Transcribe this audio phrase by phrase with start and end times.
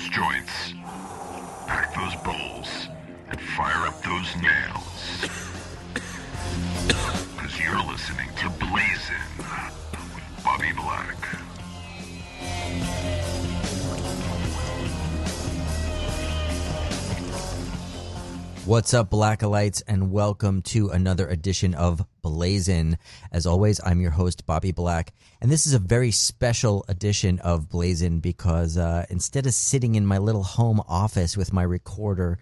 [0.00, 0.74] those joints,
[1.66, 2.88] pack those bowls,
[3.30, 5.26] and fire up those nails.
[7.36, 8.89] Because you're listening to Blazin'
[18.70, 22.98] What's up, Blackalites, and welcome to another edition of Blazin.
[23.32, 27.68] As always, I'm your host, Bobby Black, and this is a very special edition of
[27.68, 32.38] Blazin because uh, instead of sitting in my little home office with my recorder,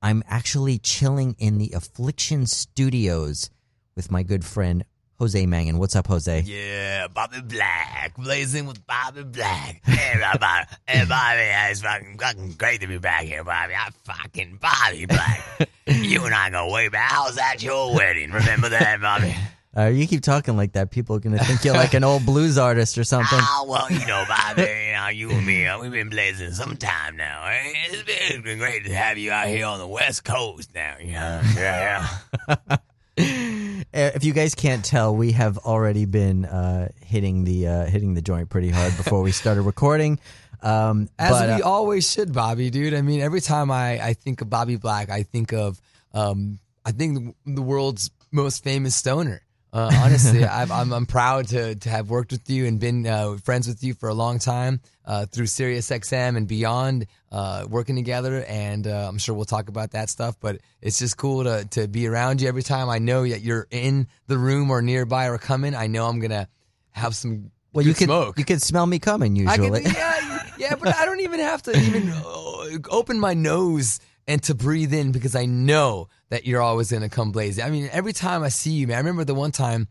[0.00, 3.50] I'm actually chilling in the Affliction Studios
[3.96, 4.84] with my good friend
[5.18, 5.78] Jose Mangin.
[5.78, 6.42] What's up, Jose?
[6.42, 9.80] Yeah, Bobby Black, blazing with Bobby Black.
[9.84, 13.74] Hey, Bobby, hey, Bobby, it's fucking, fucking great to be back here, Bobby.
[13.74, 15.68] I'm fucking Bobby Black.
[15.86, 17.10] you and I go way back.
[17.10, 18.30] How was that your wedding?
[18.30, 19.34] Remember that, Bobby?
[19.76, 22.56] Uh, you keep talking like that, people are gonna think you're like an old blues
[22.56, 23.38] artist or something.
[23.40, 26.76] Oh, well, you know, Bobby, you, know, you and me, uh, we've been blazing some
[26.76, 27.44] time now.
[27.44, 27.72] eh?
[27.86, 30.94] It's been, it's been great to have you out here on the West Coast now.
[31.00, 32.08] Yeah, yeah,
[32.48, 32.76] yeah.
[33.18, 38.12] Uh, if you guys can't tell, we have already been uh, hitting the uh, hitting
[38.12, 40.18] the joint pretty hard before we started recording.
[40.62, 42.92] Um, As but, we uh, always should, Bobby, dude.
[42.92, 45.80] I mean, every time I, I think of Bobby Black, I think of
[46.12, 49.40] um, I think the, the world's most famous stoner.
[49.78, 53.36] Uh, honestly, I've, I'm I'm proud to to have worked with you and been uh,
[53.36, 58.44] friends with you for a long time uh, through SiriusXM and beyond, uh, working together.
[58.44, 60.36] And uh, I'm sure we'll talk about that stuff.
[60.40, 62.88] But it's just cool to to be around you every time.
[62.88, 65.74] I know that you're in the room or nearby or coming.
[65.76, 66.48] I know I'm gonna
[66.90, 68.38] have some well, you could smoke.
[68.38, 69.82] you can smell me coming I usually.
[69.82, 74.40] can, yeah, yeah, but I don't even have to even uh, open my nose and
[74.44, 77.64] to breathe in because I know that you're always gonna come blazing.
[77.64, 78.96] I mean, every time I see you, man.
[78.96, 79.88] I remember the one time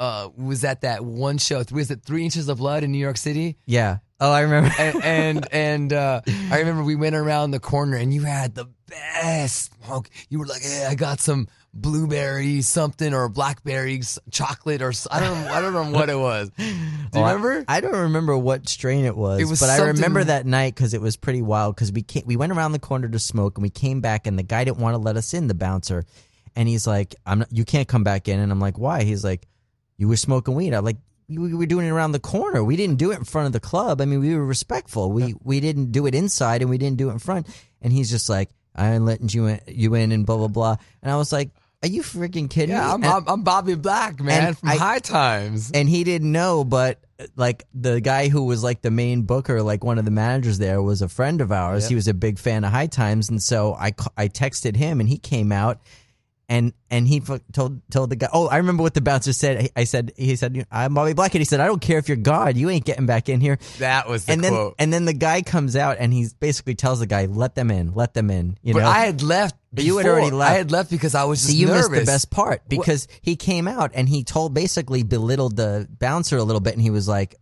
[0.00, 1.62] uh was at that one show.
[1.70, 3.58] Was it Three Inches of Blood in New York City?
[3.66, 3.98] yeah.
[4.20, 4.70] Oh, I remember.
[4.78, 6.20] And and, and uh,
[6.50, 10.08] I remember we went around the corner and you had the best smoke.
[10.30, 15.20] You were like, "Hey, I got some blueberry something or blackberry s- chocolate or I
[15.20, 16.50] don't I don't know what it was.
[16.56, 16.72] Do you
[17.14, 17.64] Oh, I- remember?
[17.68, 20.94] I, don't remember what strain it was, It was but I remember that night because
[20.94, 21.74] it was pretty wild.
[21.74, 24.38] Because we came, we went around the corner to smoke, and we came back, and
[24.38, 26.04] the guy didn't want to let us in, the bouncer,
[26.56, 29.24] and he's like, "I'm not, you can't come back in," and I'm like, "Why?" He's
[29.24, 29.46] like,
[29.98, 30.96] "You were smoking weed." I'm like.
[31.26, 32.62] We were doing it around the corner.
[32.62, 34.02] We didn't do it in front of the club.
[34.02, 35.10] I mean, we were respectful.
[35.10, 37.46] We we didn't do it inside, and we didn't do it in front.
[37.80, 40.76] And he's just like, "I ain't letting you in, you in," and blah blah blah.
[41.02, 41.48] And I was like,
[41.84, 44.76] "Are you freaking kidding Yeah, me?" I'm, And- I'm, I'm Bobby Black, man, from I-
[44.76, 45.70] High Times.
[45.72, 47.00] and he didn't know but
[47.36, 50.82] like the guy who was like the main booker like one of the managers there
[50.82, 51.88] was a friend of ours Yep.
[51.90, 55.08] he was a big fan of high times and so i i texted him and
[55.08, 55.78] he came out
[56.48, 57.20] and and he
[57.52, 60.36] told told the guy oh i remember what the bouncer said i I said he
[60.36, 62.84] said i'm bobby black and he said i don't care if you're god you ain't
[62.84, 64.74] getting back in here That was the and then quote.
[64.78, 67.94] and then the guy comes out and he basically tells the guy let them in
[67.94, 69.56] let them in you but know I had left.
[69.72, 70.52] But you had already left.
[70.52, 71.88] I had left because I was So you nervous.
[71.90, 76.36] missed the best part because he came out and he told basically belittled the bouncer
[76.36, 77.34] a little bit and he was like,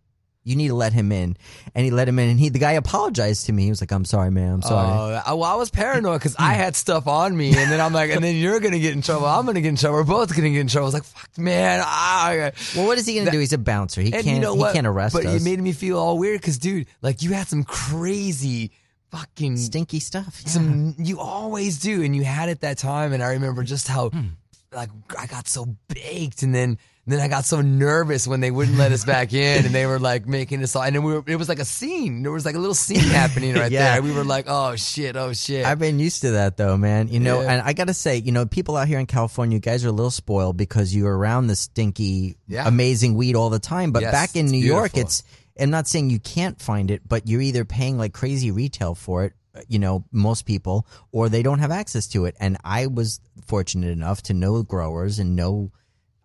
[0.45, 1.37] "You need to let him in,"
[1.75, 3.65] and he let him in and he the guy apologized to me.
[3.65, 4.53] He was like, "I'm sorry, man.
[4.55, 7.81] I'm sorry." Oh, well, I was paranoid because I had stuff on me, and then
[7.81, 9.27] I'm like, and then you're gonna get in trouble.
[9.27, 9.99] I'm gonna get in trouble.
[9.99, 10.87] We're both gonna get in trouble.
[10.87, 11.81] I was like, fuck, man.
[11.85, 12.51] Ah.
[12.77, 13.39] well, what is he gonna That- do?
[13.39, 14.01] He's a bouncer.
[14.01, 14.27] He can't.
[14.27, 15.33] you know he can't arrest but us.
[15.33, 18.73] But it made me feel all weird because, dude, like you had some crazy
[19.11, 20.41] fucking Stinky stuff.
[20.45, 20.51] Yeah.
[20.51, 24.09] some you always do and you had it that time and i remember just how
[24.09, 24.21] Hmm.
[24.73, 24.89] like
[25.19, 28.93] i got so baked and then then i got so nervous when they wouldn't let
[28.93, 31.37] us back in and they were like making us all and then we were, it
[31.37, 33.95] was like a scene there was like a little scene happening right Yeah.
[33.95, 37.09] there we were like oh shit oh shit I've been used to that though, man.
[37.09, 37.53] You know, Yeah.
[37.53, 39.93] and I gotta say, you know, people out here in California, you guys are a
[39.93, 42.67] little spoiled because you're around the stinky, Yeah.
[42.69, 43.91] amazing weed all the time.
[43.93, 45.23] But Yes, back in New York, it's.
[45.61, 49.25] I'm not saying you can't find it, but you're either paying like crazy retail for
[49.25, 49.33] it,
[49.69, 52.35] you know, most people, or they don't have access to it.
[52.41, 55.71] And I was fortunate enough to know growers and know.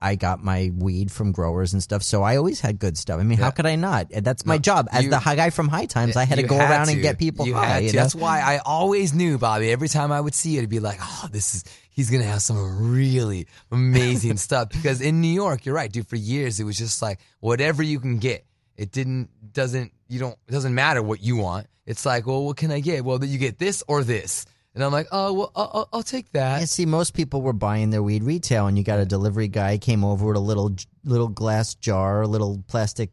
[0.02, 3.20] I got my weed from growers and stuff, so I always had good stuff.
[3.20, 4.08] I mean, how could I not?
[4.12, 6.16] That's my job as you- the high guy from High Times.
[6.16, 7.66] I had to go around and get people you high.
[7.66, 8.02] had you know?
[8.02, 9.72] That's why I always knew, Bobby.
[9.72, 12.42] Every time I would see it, it'd be like, oh, this is he's gonna have
[12.44, 14.70] some really amazing stuff.
[14.70, 16.08] Because in New York, you're right, dude.
[16.08, 18.46] For years, it was just like whatever you can get.
[18.76, 21.68] It didn't doesn't you don't it doesn't matter what you want.
[21.88, 23.04] It's like, well, what can I get?
[23.04, 24.46] Well, you get this or this.
[24.78, 26.60] And I'm like, oh, well, I'll, I'll, take that.
[26.60, 29.80] Yeah, see, most people were buying their weed retail, and you got a delivery guy
[29.80, 33.10] came over with a little little glass jar, a little plastic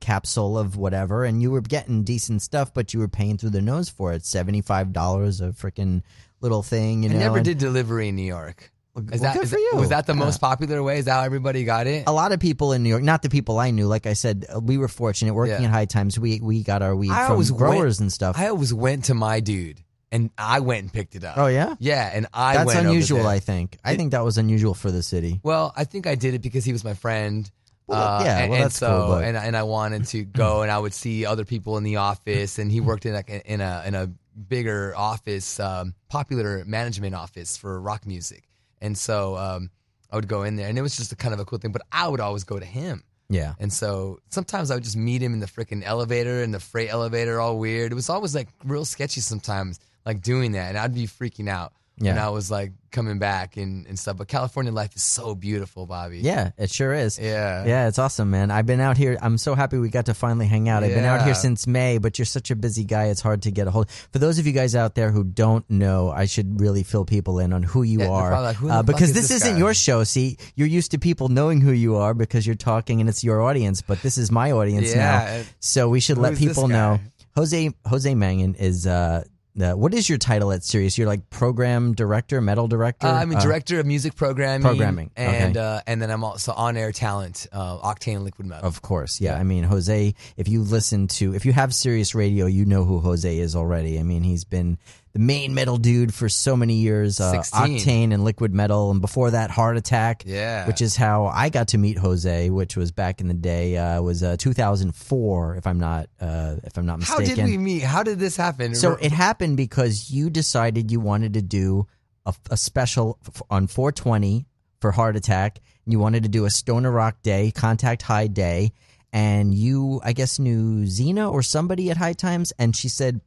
[0.00, 3.62] capsule of whatever, and you were getting decent stuff, but you were paying through the
[3.62, 4.24] nose for it.
[4.26, 6.02] Seventy five dollars a freaking
[6.40, 8.72] little thing, you I never and- did delivery in New York.
[8.94, 9.72] Well, that, good is for you.
[9.74, 10.20] Was that the Yeah.
[10.20, 10.98] most popular way?
[10.98, 12.04] Is that how everybody got it?
[12.06, 13.86] a lot of people in New York, not the people I knew.
[13.86, 15.68] Like I said, uh, we were fortunate working Yeah.
[15.68, 16.18] at High Times.
[16.18, 18.36] We we got our weed I from growers went- and stuff.
[18.38, 19.82] I always went to my dude,
[20.12, 21.36] and I went and picked it up.
[21.38, 23.26] oh yeah, yeah, and I that's went unusual.
[23.26, 23.78] I think.
[23.84, 25.40] I think that was unusual for the city.
[25.42, 27.50] Well, I think I did it because he was my friend.
[27.88, 30.70] Well, uh, yeah, and, well, and so cool, and and I wanted to go, and
[30.70, 33.82] I would see other people in the office, and he worked in like in a
[33.86, 34.10] in a
[34.48, 38.48] bigger office, um, popular management office for rock music,
[38.80, 39.70] and so um,
[40.10, 41.72] I would go in there, and it was just a kind of a cool thing.
[41.72, 43.54] But I would always go to him, Yeah.
[43.60, 46.90] and so sometimes I would just meet him in the freaking elevator, in the freight
[46.90, 47.92] elevator, all weird.
[47.92, 51.72] It was always like real sketchy sometimes, like doing that, and I'd be freaking out.
[51.98, 54.18] when I was like coming back and, and stuff.
[54.18, 56.18] But California life is so beautiful, Bobby.
[56.18, 57.18] Yeah, it sure is.
[57.18, 57.64] Yeah.
[57.64, 58.50] Yeah, it's awesome, man.
[58.50, 59.16] I've been out here.
[59.22, 60.84] I'm so happy we got to finally hang out.
[60.84, 63.06] I've been out here since May, but you're such a busy guy.
[63.06, 63.90] It's hard to get a hold.
[64.12, 67.38] For those of you guys out there who don't know, I should really fill people
[67.38, 69.72] in on who you Yeah, they're like, who uh, because is this, this isn't your
[69.72, 70.04] show.
[70.04, 73.40] See, you're used to people knowing who you are because you're talking and it's your
[73.40, 73.80] audience.
[73.80, 74.98] But this is my audience Yeah,
[75.38, 77.00] now, so we should let people know.
[77.36, 78.86] Jose Jose Mangin is.
[78.86, 79.24] uh
[79.56, 80.96] the, what is your title at Sirius?
[80.98, 83.06] You're like program director, metal director.
[83.06, 84.62] Uh, I'm a Uh, director of music programming.
[84.62, 85.66] Programming, And okay.
[85.66, 88.68] uh, and then I'm also on air talent, uh, Octane Liquid Metal.
[88.68, 89.32] Of course, yeah.
[89.34, 89.40] Yeah.
[89.40, 93.00] I mean, Jose, if you listen to, if you have Sirius Radio, you know who
[93.00, 93.98] Jose is already.
[93.98, 94.78] I mean, he's been
[95.16, 97.20] the main metal dude for so many years.
[97.20, 97.78] Uh, 16.
[97.78, 100.24] Octane and Liquid Metal, and before that, Hard Attack.
[100.26, 100.66] Yeah.
[100.66, 103.78] Which is how I got to meet Jose, which was back in the day.
[103.78, 107.26] Uh, was uh, 2004, if I'm not, uh, if I'm not mistaken.
[107.28, 107.82] How did we meet?
[107.82, 108.74] How did this happen?
[108.74, 111.86] So it happened because you decided you wanted to do
[112.26, 114.44] a, a special f- on 420
[114.82, 115.60] for Hard Attack.
[115.86, 118.72] And you wanted to do a Stoner Rock Day, Contact High Day,
[119.14, 123.22] and you, I guess, knew Xena or somebody at High Times, and she said,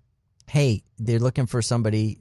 [0.49, 2.19] "Hey, they're looking for somebody."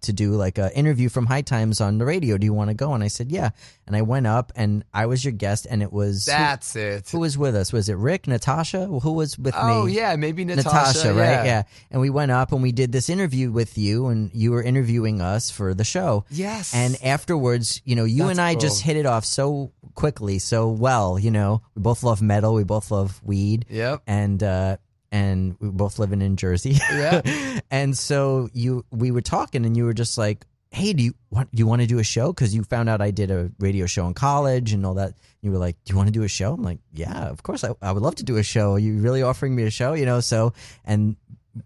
[0.00, 2.38] To do like an interview from High Times on the radio.
[2.38, 2.94] Do you want to go?
[2.94, 3.50] And I said, yeah.
[3.86, 7.10] And I went up and I was your guest, and it was who- That's it.
[7.10, 7.70] who was with us?
[7.70, 8.86] Was it Rick, Natasha?
[8.86, 9.60] Who was with me?
[9.62, 11.20] oh yeah, maybe Natasha, Natasha, right?
[11.20, 11.44] Yeah.
[11.44, 11.62] Yeah.
[11.90, 15.20] And we went up and we did this interview with you, and you were interviewing
[15.20, 16.24] us for the show.
[16.30, 16.74] Yes.
[16.74, 20.70] And afterwards, you know, you That's and I just hit it off so quickly, so
[20.70, 21.18] well.
[21.18, 24.00] You know, we both love metal, we both love weed, Yep.
[24.06, 24.76] and uh,
[25.14, 26.76] and we both living in Jersey.
[26.92, 27.22] Yeah.
[27.70, 30.44] and so you, we were talking, and you were just like.
[30.70, 32.32] Hey, do you want do you want to do a show?
[32.32, 35.14] Because you found out I did a radio show in college and all that.
[35.40, 37.62] You were like, "Do you want to do a show?" I'm like, "Yeah, of course.
[37.62, 38.72] I, I would love to do a show.
[38.72, 40.18] Are you really offering me a show?" You know.
[40.18, 40.52] So
[40.84, 41.14] and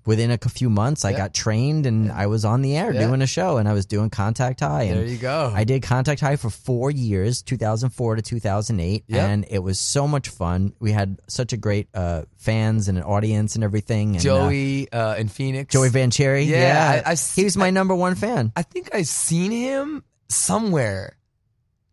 [0.07, 1.17] within a few months, I Yeah.
[1.19, 3.07] got trained and I was on the air Yeah.
[3.07, 4.89] doing a show, and I was doing Contact High.
[4.89, 5.53] There you go.
[5.55, 9.29] I did Contact High for four years, 2004 to 2008, Yep.
[9.29, 10.73] and it was so much fun.
[10.81, 14.09] We had such a great uh, fans and an audience and everything.
[14.11, 15.73] And, uh, Joey uh, in Phoenix.
[15.73, 16.59] Joey Vancheri, Yeah,
[16.97, 18.53] yeah, I- I've he was my number one fan.
[18.57, 21.17] I think I've seen him somewhere.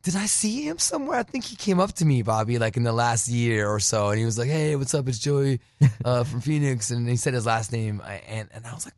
[0.05, 1.17] Did I see him somewhere?
[1.17, 4.09] I think he came up to me, Bobby, like in the last year or so,
[4.09, 5.07] and he was like, "Hey, what's up?
[5.09, 5.59] It's Joey
[6.05, 8.93] uh, from Phoenix," and he said his last name, and and I was like,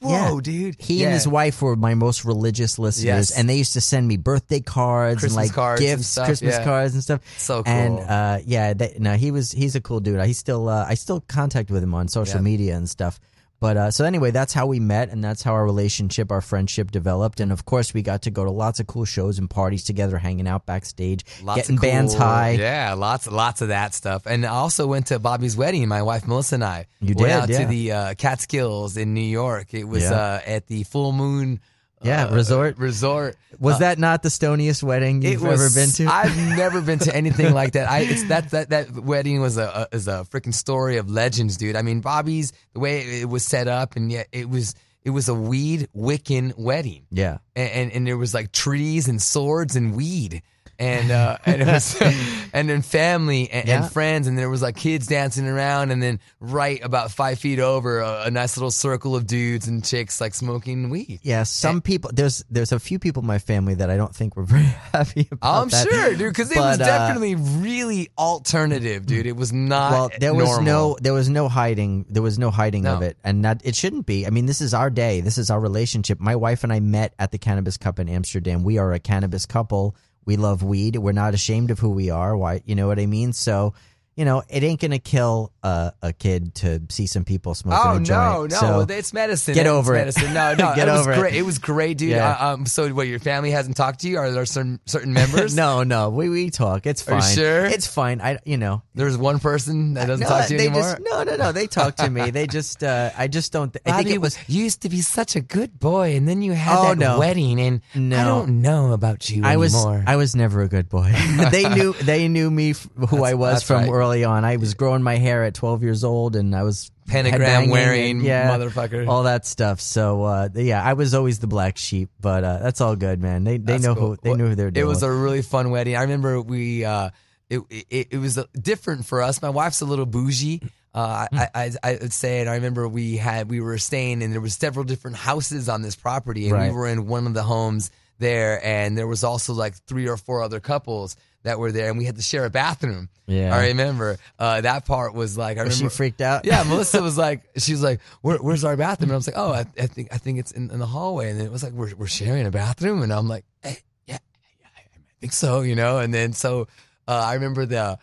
[0.00, 0.40] "Whoa, Yeah.
[0.42, 1.08] dude!" He Yeah.
[1.08, 3.30] and his wife were my most religious listeners, Yes.
[3.38, 6.24] and they used to send me birthday cards Christmas and like cards and gifts, stuff,
[6.26, 6.64] Christmas yeah.
[6.64, 7.20] cards and stuff.
[7.38, 7.70] So cool.
[7.70, 10.18] And uh, yeah, they, no, he was he's a cool dude.
[10.24, 13.20] He's still uh, I still contact with him on social media and stuff.
[13.60, 16.92] But uh, so anyway, that's how we met, and that's how our relationship, our friendship
[16.92, 17.40] developed.
[17.40, 20.16] And of course, we got to go to lots of cool shows and parties together,
[20.16, 22.50] hanging out backstage, Lots getting of cool- bands high.
[22.52, 24.26] Yeah, lots lots of that stuff.
[24.26, 25.88] And I also went to Bobby's wedding.
[25.88, 27.58] My wife Melissa and I You went did, out yeah.
[27.58, 29.74] to the uh, Catskills in New York.
[29.74, 30.12] It was Yeah.
[30.14, 31.60] uh, at the Full Moon.
[32.02, 32.78] Yeah, uh, resort.
[32.78, 33.36] Resort.
[33.58, 36.12] Was that not the stoniest wedding you've was, ever been to?
[36.12, 37.90] I've never been to anything like that.
[37.90, 41.56] I it's that that that wedding was a, a is a freaking story of legends,
[41.56, 41.76] dude.
[41.76, 44.74] I mean, Bobby's the way it was set up, and yet it was
[45.04, 47.38] it was a weed Wiccan wedding, yeah.
[47.56, 50.42] and and, and there was like trees and swords and weed.
[50.78, 51.96] And uh, and it was,
[52.52, 53.82] and then family and, Yeah.
[53.82, 57.58] and friends, and there was like kids dancing around, and then right about five feet
[57.58, 61.18] over, a, a nice little circle of dudes and chicks like smoking weed.
[61.22, 64.36] Yeah, some people there's there's a few people in my family that I don't think
[64.36, 65.88] were very happy about I'm that.
[65.88, 69.26] sure, dude, because it was uh, definitely really alternative, dude.
[69.26, 69.90] It was not.
[69.92, 73.44] well there was no there was no hiding there was no hiding of it and
[73.44, 76.36] that it shouldn't be i mean this is our day this is our relationship my
[76.36, 79.94] wife and i met at the cannabis cup in amsterdam we are a cannabis couple
[80.28, 80.94] we love weed.
[80.94, 82.36] We're not ashamed of who we are.
[82.36, 83.32] Why you know what i mean?
[83.32, 83.72] So
[84.18, 87.94] you know, it ain't gonna kill a, a kid to see some people smoking Oh
[87.94, 88.04] a no,
[88.48, 88.50] joint.
[88.50, 89.54] no, So, it's medicine.
[89.54, 89.98] get It's over it.
[90.00, 90.34] medicine.
[90.34, 91.18] No, no, Get it was over it.
[91.20, 91.34] great.
[91.34, 92.10] It was great, dude.
[92.10, 92.32] Yeah.
[92.32, 94.18] Uh, um, so, what your family hasn't talked to you?
[94.18, 95.54] Are there certain certain members?
[95.64, 96.84] no, no, we we talk.
[96.86, 97.22] It's fine.
[97.22, 97.64] sure?
[97.66, 98.20] It's fine.
[98.20, 100.82] I, you know, There's one person that doesn't no, talk to you they anymore.
[100.82, 101.52] just no, no, no.
[101.52, 102.30] They talk to me.
[102.30, 103.72] They just, uh, I just don't.
[103.72, 104.36] Th- I think it was.
[104.48, 107.18] you used to be such a good boy, and then you had Oh, that no.
[107.20, 108.18] wedding, and no.
[108.20, 109.74] I don't know about you I was.
[109.76, 111.12] I was never a good boy.
[111.52, 113.88] they knew they knew me f- who I was from right.
[114.08, 114.44] Early on.
[114.44, 118.22] I was growing my hair at 12 years old, and I was Pentagram wearing and,
[118.22, 119.08] yeah, motherfucker.
[119.08, 119.80] all that stuff.
[119.80, 123.44] So uh, yeah, I was always the black sheep, but uh, that's all good, man.
[123.44, 124.08] They they That's know cool.
[124.10, 124.84] who they Well, knew who they're doing.
[124.84, 125.96] It was a really fun wedding.
[125.96, 126.84] I remember we.
[126.84, 127.10] Uh,
[127.50, 129.40] it, it it was different for us.
[129.40, 130.60] My wife's a little bougie.
[130.94, 134.32] Uh, I, I I would say, and I remember we had we were staying, and
[134.34, 136.70] there was several different houses on this property, and Right.
[136.70, 140.16] we were in one of the homes there, and there was also like three or
[140.16, 143.08] four other couples that were there, and we had to share a bathroom.
[143.26, 143.54] Yeah.
[143.54, 146.44] I remember uh, that part was like I Was she freaked out?
[146.44, 149.38] yeah, Melissa was like, she was like, Where, "Where's our bathroom?" And I was like,
[149.38, 151.72] "Oh, I, I think I think it's in, in the hallway." And it was like,
[151.72, 154.18] "We're we're sharing a bathroom," and I'm like, hey, "Yeah,
[154.60, 154.80] yeah, I
[155.20, 155.98] think so," you know.
[155.98, 156.68] And then so
[157.06, 157.98] uh, I remember the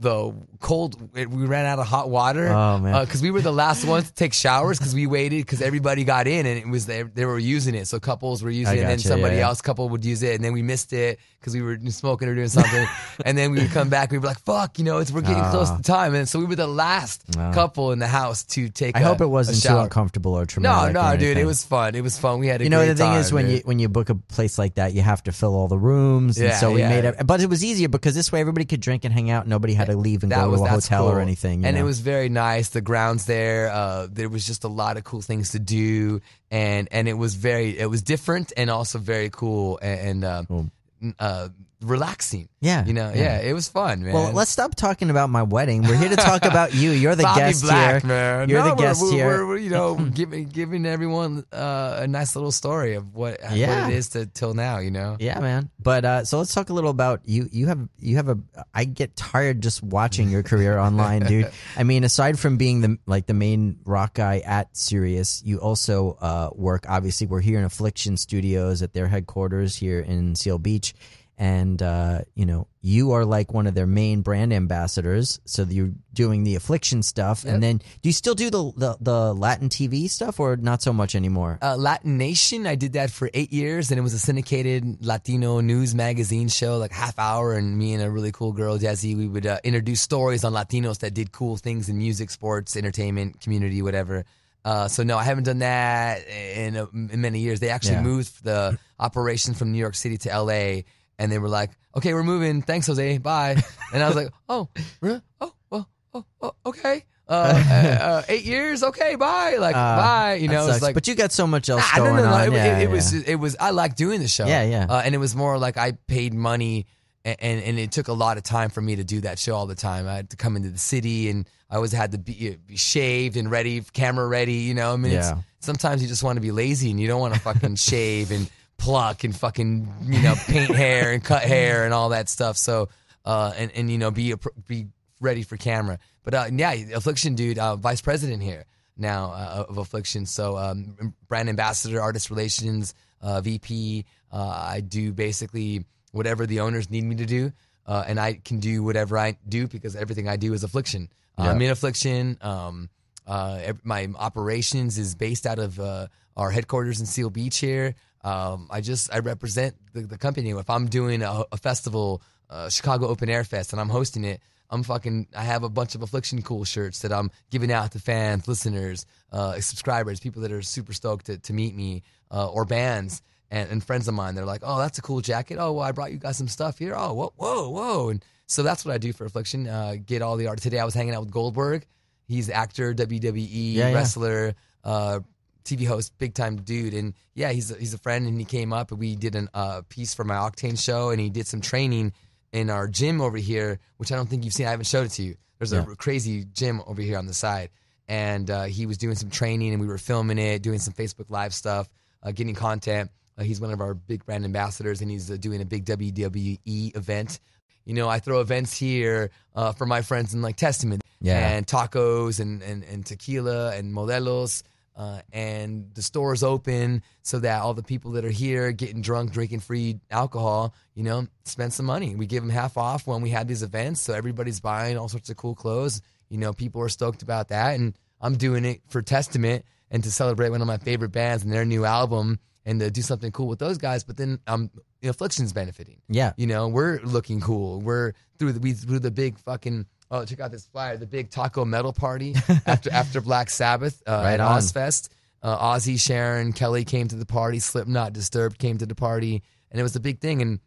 [0.00, 0.96] the cold.
[1.14, 2.48] We ran out of hot water.
[2.48, 3.04] Oh, man.
[3.04, 6.26] because we were the last ones to take showers because we waited because everybody got
[6.26, 7.86] in and it was they, they were using it.
[7.86, 10.44] So couples were using it, and then somebody yeah, else couple would use it, and
[10.44, 12.86] then we missed it because we were smoking or doing something.
[13.24, 15.44] and then we would come back, we were like, "Fuck," you know, it's we're getting
[15.44, 17.52] close to time, and so we were the last Ah.
[17.52, 18.96] couple in the house to take.
[18.96, 20.94] I a- hope it wasn't too uncomfortable or No, traumatic.
[20.94, 21.94] no, or dude, it was fun.
[21.94, 22.40] It was fun.
[22.40, 23.54] We had a You know the thing is time, when dude.
[23.58, 26.38] you when you book a place like that, you have to fill all the rooms,
[26.38, 26.88] and Yeah, so we yeah.
[26.88, 27.26] made it.
[27.26, 29.46] But it was easier because this way everybody could drink and hang out.
[29.46, 31.64] Nobody had to leave and that go was to a hotel or anything.
[31.64, 32.70] and it was very nice.
[32.70, 36.88] The grounds there, uh, there was just a lot of cool things to do, and
[36.90, 40.70] and it was very, it was different and also very cool and, and uh, Cool.
[41.18, 41.48] uh,
[41.84, 42.48] relaxing.
[42.60, 43.40] Yeah, you know, yeah.
[43.40, 44.14] yeah, it was fun, man.
[44.14, 45.82] Well, let's stop talking about my wedding.
[45.82, 46.92] We're here to talk about you.
[46.92, 48.08] You're the Bobby guest Black, here.
[48.08, 48.48] man.
[48.48, 49.26] You're No, the guest we're, here.
[49.26, 53.82] We're, we're, you know, giving giving everyone uh, a nice little story of what Yeah.
[53.84, 54.78] what it is to till now.
[54.78, 55.16] You know.
[55.20, 55.70] Yeah, man.
[55.78, 57.48] But uh, so let's talk a little about you.
[57.52, 58.38] You have you have a.
[58.72, 61.50] I get tired just watching your career online, dude.
[61.76, 66.16] I mean, aside from being the like the main rock guy at Sirius, you also
[66.20, 66.86] uh, work.
[66.88, 70.94] Obviously, we're here in Affliction Studios at their headquarters here in Seal Beach,
[71.36, 75.40] and uh, you know you are like one of their main brand ambassadors.
[75.46, 79.34] So you're doing the Affliction stuff, and then do you still do the, the the
[79.34, 81.58] Latin TV stuff, or not so much anymore?
[81.62, 82.66] uh, LatiNation.
[82.66, 86.78] I did that for eight years, and it was a syndicated Latino news magazine show,
[86.78, 87.54] like half hour.
[87.54, 90.98] And me and a really cool girl, jazzy we would uh, introduce stories on Latinos
[91.00, 94.24] that did cool things in music, sports, entertainment, community, whatever.
[94.64, 97.60] Uh, so no, I haven't done that in, uh, in many years.
[97.60, 98.02] They actually Yeah.
[98.02, 100.84] moved the operation from New York City to L.A.
[101.18, 102.62] and they were like, "Okay, we're moving.
[102.62, 103.18] Thanks, Jose.
[103.18, 104.68] Bye." And I was like, "Oh,
[105.00, 105.20] really?
[105.40, 107.32] oh, well, oh, oh, okay." Uh,
[107.70, 109.56] uh, uh, eight years, okay, bye.
[109.58, 110.34] Like, Uh, bye.
[110.34, 112.34] You know, it's like, but you got so much else Ah, no, going no, no.
[112.36, 112.48] on.
[112.48, 112.94] It, Yeah, it, it yeah.
[112.94, 113.56] was, it was.
[113.58, 114.46] I like doing the show.
[114.46, 114.86] Yeah, yeah.
[114.90, 116.86] Uh, and it was more like I paid money,
[117.24, 119.54] and, and and it took a lot of time for me to do that show
[119.54, 120.06] all the time.
[120.06, 123.38] I had to come into the city, and I always had to be, be shaved
[123.38, 124.54] and ready, camera ready.
[124.68, 125.38] You know, I mean, Yeah.
[125.38, 128.30] it's, sometimes you just want to be lazy and you don't want to fucking shave
[128.32, 132.56] and pluck and fucking you know paint hair and cut hair and all that stuff.
[132.56, 132.88] So,
[133.24, 134.86] uh, and and you know be a, be
[135.20, 135.98] ready for camera.
[136.22, 138.66] But uh, yeah, Affliction dude, uh, vice president here
[138.96, 140.26] now uh, of Affliction.
[140.26, 144.04] So um, brand ambassador, artist relations, uh, VP.
[144.32, 147.52] Uh, I do basically whatever the owners need me to do,
[147.86, 151.08] uh, and I can do whatever I do because everything I do is Affliction.
[151.36, 152.38] Uh, I'm in Affliction.
[152.40, 152.88] Um,
[153.26, 157.94] uh, my operations is based out of uh, our headquarters in Seal Beach here.
[158.24, 160.50] Um, I just I represent the, the company.
[160.50, 164.40] If I'm doing a, a festival, uh, Chicago Open Air Fest, and I'm hosting it,
[164.70, 165.28] I'm fucking.
[165.36, 169.04] I have a bunch of Affliction cool shirts that I'm giving out to fans, listeners,
[169.30, 173.70] uh, subscribers, people that are super stoked to, to meet me, uh, or bands and,
[173.70, 174.34] and friends of mine.
[174.34, 175.58] They're like, "Oh, that's a cool jacket.
[175.60, 176.94] Oh, well, I brought you guys some stuff here.
[176.96, 179.68] Oh, whoa, whoa, whoa!" And so that's what I do for Affliction.
[179.68, 180.60] Uh, get all the art.
[180.62, 181.86] Today I was hanging out with Goldberg.
[182.26, 183.34] He's actor, WWE
[183.74, 183.94] Yeah, yeah.
[183.94, 185.20] wrestler, uh,
[185.64, 186.94] TV host, big time dude.
[186.94, 189.48] And yeah, he's a, he's a friend, and he came up and we did a
[189.54, 192.12] uh, piece for my Octane show, and he did some training
[192.52, 194.66] in our gym over here, which I don't think you've seen.
[194.66, 195.36] I haven't showed it to you.
[195.58, 195.84] There's Yeah.
[195.90, 197.70] a crazy gym over here on the side,
[198.08, 201.30] and uh, he was doing some training, and we were filming it, doing some Facebook
[201.30, 201.88] Live stuff,
[202.22, 203.10] uh, getting content.
[203.38, 206.96] Uh, he's one of our big brand ambassadors, and he's uh, doing a big WWE
[206.96, 207.40] event.
[207.84, 211.50] You know, I throw events here uh, for my friends in like Testament Yeah.
[211.56, 214.62] and tacos and, and, and tequila and modelos.
[214.96, 219.32] Uh, and the store's open so that all the people that are here getting drunk,
[219.32, 222.14] drinking free alcohol, you know, spend some money.
[222.14, 225.30] We give them half off when we have these events, so everybody's buying all sorts
[225.30, 226.00] of cool clothes.
[226.28, 230.10] You know, people are stoked about that, and I'm doing it for Testament and to
[230.10, 233.48] celebrate one of my favorite bands and their new album and to do something cool
[233.48, 234.04] with those guys.
[234.04, 234.70] But then um,
[235.02, 236.00] Affliction's benefiting.
[236.08, 236.32] Yeah.
[236.36, 237.80] You know, we're looking cool.
[237.80, 241.30] We're through the we through the big fucking oh check out this flyer, the big
[241.30, 242.34] taco metal party
[242.66, 244.60] after after Black Sabbath uh, Right at on.
[244.60, 245.08] Ozzfest.
[245.42, 247.58] Uh, Ozzy, Sharon, Kelly came to the party.
[247.58, 250.40] Slipknot, Disturbed came to the party, and it was a big thing.
[250.40, 250.58] And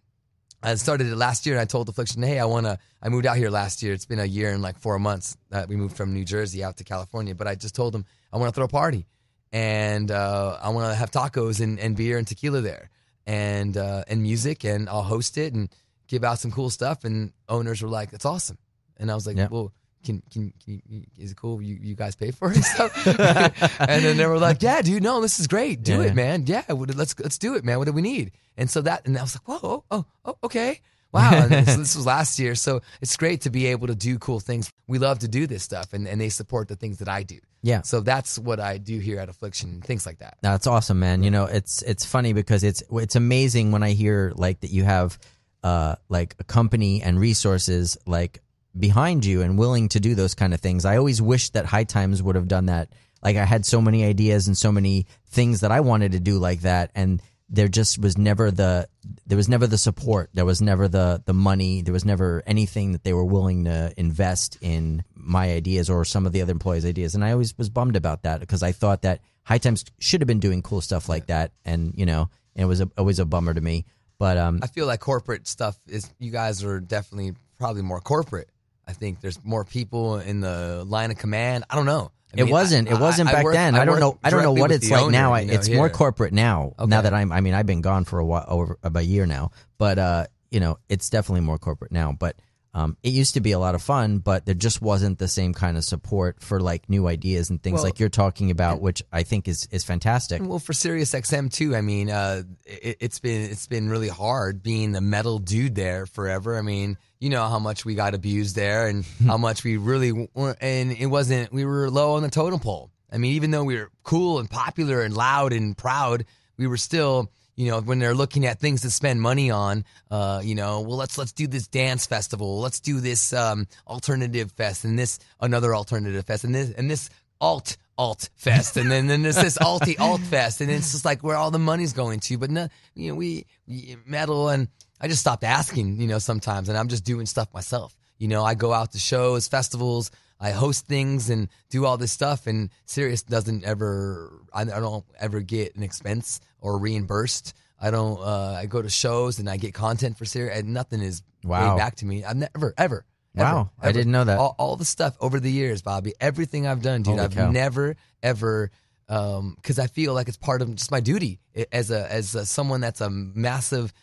[0.62, 3.25] I started it last year, and I told Affliction, "Hey, I want to." I moved
[3.25, 3.94] out here last year.
[3.94, 6.77] It's been a year and like four months that we moved from New Jersey out
[6.77, 7.34] to California.
[7.34, 9.08] But I just told them I want to throw a party,
[9.51, 12.89] and uh, I want to have tacos and, and beer and tequila there,
[13.25, 15.70] and uh, and music, and I'll host it and
[16.08, 17.03] give out some cool stuff.
[17.03, 18.58] And owners were like, "That's awesome,"
[19.00, 19.48] and I was like, Yeah.
[19.50, 19.72] "Well."
[20.06, 21.62] Can, can, can you, is it cool?
[21.62, 23.08] You, you guys pay for it and stuff?
[23.82, 25.84] and then they were like, yeah, dude, no, this is great.
[25.84, 26.04] Do Yeah.
[26.10, 26.46] it, man.
[26.46, 27.77] Yeah, let's let's do it, man.
[27.77, 28.32] What do we need?
[28.56, 30.80] And so that, and I was like, whoa, oh, oh, oh okay.
[31.12, 31.32] Wow.
[31.34, 32.56] And this, this was last year.
[32.56, 34.72] So it's great to be able to do cool things.
[34.88, 37.39] We love to do this stuff and, and they support the things that I do.
[37.63, 37.82] Yeah.
[37.82, 40.38] So that's what I do here at Affliction, things like that.
[40.42, 41.24] That's awesome, man.
[41.24, 44.86] You know, it's it's funny because it's it's amazing when I hear like that you
[44.86, 45.18] have
[45.63, 48.42] uh like a company and resources like
[48.80, 50.86] behind you and willing to do those kind of things.
[50.86, 52.90] I always wish that High Times would have done that.
[53.24, 56.38] Like I had so many ideas and so many things that I wanted to do
[56.38, 58.90] like that and there just was never the
[59.26, 62.92] there was never the support there was never the the money there was never anything
[62.92, 66.86] that they were willing to invest in my ideas or some of the other employees
[66.86, 70.20] ideas and i always was bummed about that because i thought that high times should
[70.20, 73.18] have been doing cool stuff like that and you know and it was a, always
[73.18, 73.86] a bummer to me
[74.20, 78.50] but um I feel like corporate stuff is, you guys are definitely probably more corporate.
[78.88, 81.65] I think there's more people in the line of command.
[81.70, 82.12] I don't know.
[82.34, 82.89] I it mean, wasn't.
[82.89, 83.75] I- It wasn't I- back work- then.
[83.75, 84.17] I, don't know.
[84.24, 85.36] I don't know what it's like owner, now.
[85.36, 86.74] You know, it's more corporate now.
[86.79, 87.32] Now that I'm.
[87.32, 89.51] I mean, I've been gone for a while, over about a year now.
[89.77, 92.12] But uh, you know, it's definitely more corporate now.
[92.17, 92.36] But
[92.74, 95.53] um, it used to be a lot of fun, but there just wasn't the same
[95.53, 99.01] kind of support for like new ideas and things Well- like you're talking about, which
[99.12, 100.41] I think is is fantastic.
[100.44, 101.75] Well, for Sirius XM too.
[101.77, 106.06] I mean, uh, it, it's been it's been really hard being the metal dude there
[106.06, 106.58] forever.
[106.58, 110.12] I mean, you know how much we got abused there, and how much we really
[110.12, 110.58] weren't.
[110.62, 111.52] And it wasn't.
[111.52, 112.92] We were low on the totem pole.
[113.12, 116.26] I mean, even though we were cool and popular and loud and proud,
[116.58, 117.32] we were still.
[117.56, 120.96] You know, when they're looking at things to spend money on, uh, you know, well,
[120.96, 125.74] let's let's do this dance festival, let's do this um, alternative fest, and this another
[125.74, 127.10] alternative fest, and this and this
[127.41, 131.24] alt alt fest and then then there's this alti alt fest and it's just like
[131.24, 134.68] where all the money's going to but no you know we, we metal and
[135.02, 138.44] i just stopped asking you know sometimes and i'm just doing stuff myself you know
[138.44, 142.70] i go out to shows festivals i host things and do all this stuff and
[142.86, 148.56] Sirius doesn't ever i, I don't ever get an expense or reimbursed i don't uh,
[148.60, 151.70] i go to shows and i get content for Sirius and nothing is Wow.
[151.76, 153.06] paid back to me i've never ever
[153.36, 154.40] Wow, ever, I didn't know that.
[154.40, 156.16] all, all the stuff over the years, Bobby.
[156.20, 157.12] Everything I've done, dude.
[157.20, 157.52] Holy I've cow.
[157.52, 158.72] never ever
[159.08, 161.40] because I feel like it's part of just my duty
[161.72, 163.94] as a as a, someone that's a massive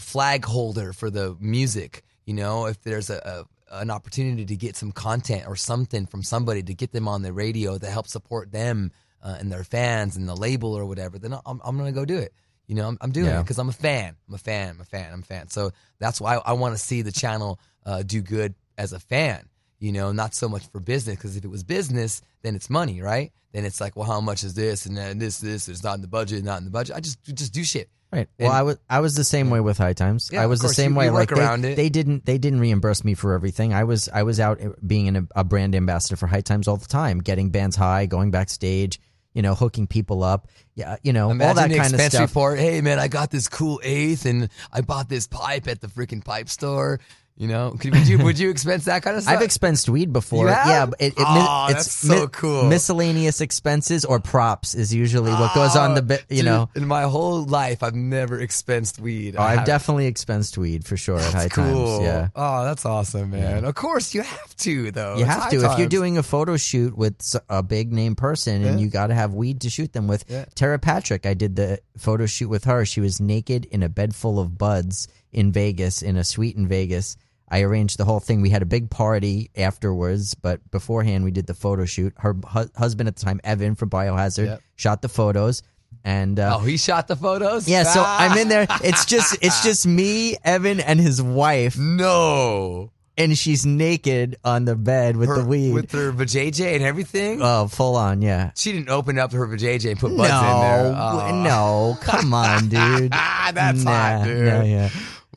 [0.00, 2.02] flag holder for the music.
[2.26, 6.22] You know, if there's a, a an opportunity to get some content or something from
[6.24, 8.90] somebody to get them on the radio to help support them
[9.22, 12.18] uh, and their fans and the label or whatever, then I'm, I'm gonna go do
[12.18, 12.32] it.
[12.66, 13.38] You know, I'm, I'm doing Yeah.
[13.40, 14.16] it because I'm a fan.
[14.28, 14.70] I'm a fan.
[14.74, 15.12] I'm a fan.
[15.12, 15.48] I'm a fan.
[15.50, 18.98] So that's why I, I want to see the channel uh, do good as a
[19.00, 19.48] fan.
[19.78, 23.00] You know, not so much for business because if it was business, then it's money,
[23.00, 23.32] right?
[23.52, 25.68] Then it's like, well, how much is this and then this, this?
[25.68, 26.94] It's not in the budget, not in the budget.
[26.96, 27.88] I just just do shit.
[28.12, 28.28] Right.
[28.40, 30.30] Well, And- I was I was the same way with High Times.
[30.32, 31.04] Yeah, I was the same you- way.
[31.06, 33.72] you like they, they didn't they didn't reimburse me for everything.
[33.72, 36.76] I was I was out eh, being an, a brand ambassador for High Times all
[36.76, 39.00] the time, getting bands high, going backstage,
[39.32, 40.48] you know, hooking people up.
[40.74, 42.20] Yeah, you know, Imagine all that kind of stuff.
[42.30, 42.58] report.
[42.58, 46.24] Hey man, I got this cool eighth, and I bought this pipe at the freaking
[46.24, 46.98] pipe store.
[47.40, 49.34] You know, Could, would you would you expense that kind of stuff?
[49.34, 50.44] I've expensed weed before.
[50.48, 52.64] Yeah, but it, it, Oh, it's that's so cool.
[52.64, 56.22] Miscellaneous expenses or props is usually what goes on the bit.
[56.28, 59.36] You Dude, know, in my whole life, I've never expensed weed.
[59.38, 61.96] Oh, I I've definitely expensed weed for sure at High cool.
[61.96, 62.02] Times.
[62.04, 62.28] Yeah.
[62.36, 63.64] Oh, that's awesome, man.
[63.64, 65.14] Of course, you have to though.
[65.16, 65.88] You It's have to if you're times.
[65.88, 69.32] doing a photo shoot with s- a big name person, and you got to have
[69.32, 70.26] weed to shoot them with.
[70.54, 72.84] Tera Patrick, I did the photo shoot with her.
[72.84, 76.68] She was naked in a bed full of buds in Vegas, in a suite in
[76.68, 77.16] Vegas.
[77.50, 78.42] I arranged the whole thing.
[78.42, 82.12] We had a big party afterwards, but beforehand we did the photo shoot.
[82.18, 84.62] Her hu- husband at the time, Evan from Biohazard, Yep.
[84.76, 85.62] shot the photos,
[86.04, 87.68] and uh, Oh, he shot the photos.
[87.68, 87.82] yeah.
[87.82, 88.02] So.
[88.06, 88.66] I'm in there.
[88.84, 92.92] It's just it's just me, Evan, and his wife No.
[93.18, 95.74] and she's naked on the bed with Her- the weed.
[95.74, 97.40] with her vajayjay and everything.
[97.42, 98.52] oh, full on, yeah.
[98.54, 100.94] she didn't open up her vajayjay and put No, in there.
[100.96, 101.42] Oh.
[101.42, 103.10] no, come on, dude.
[103.12, 104.44] Ah, that's hot, dude.
[104.46, 104.88] no, yeah.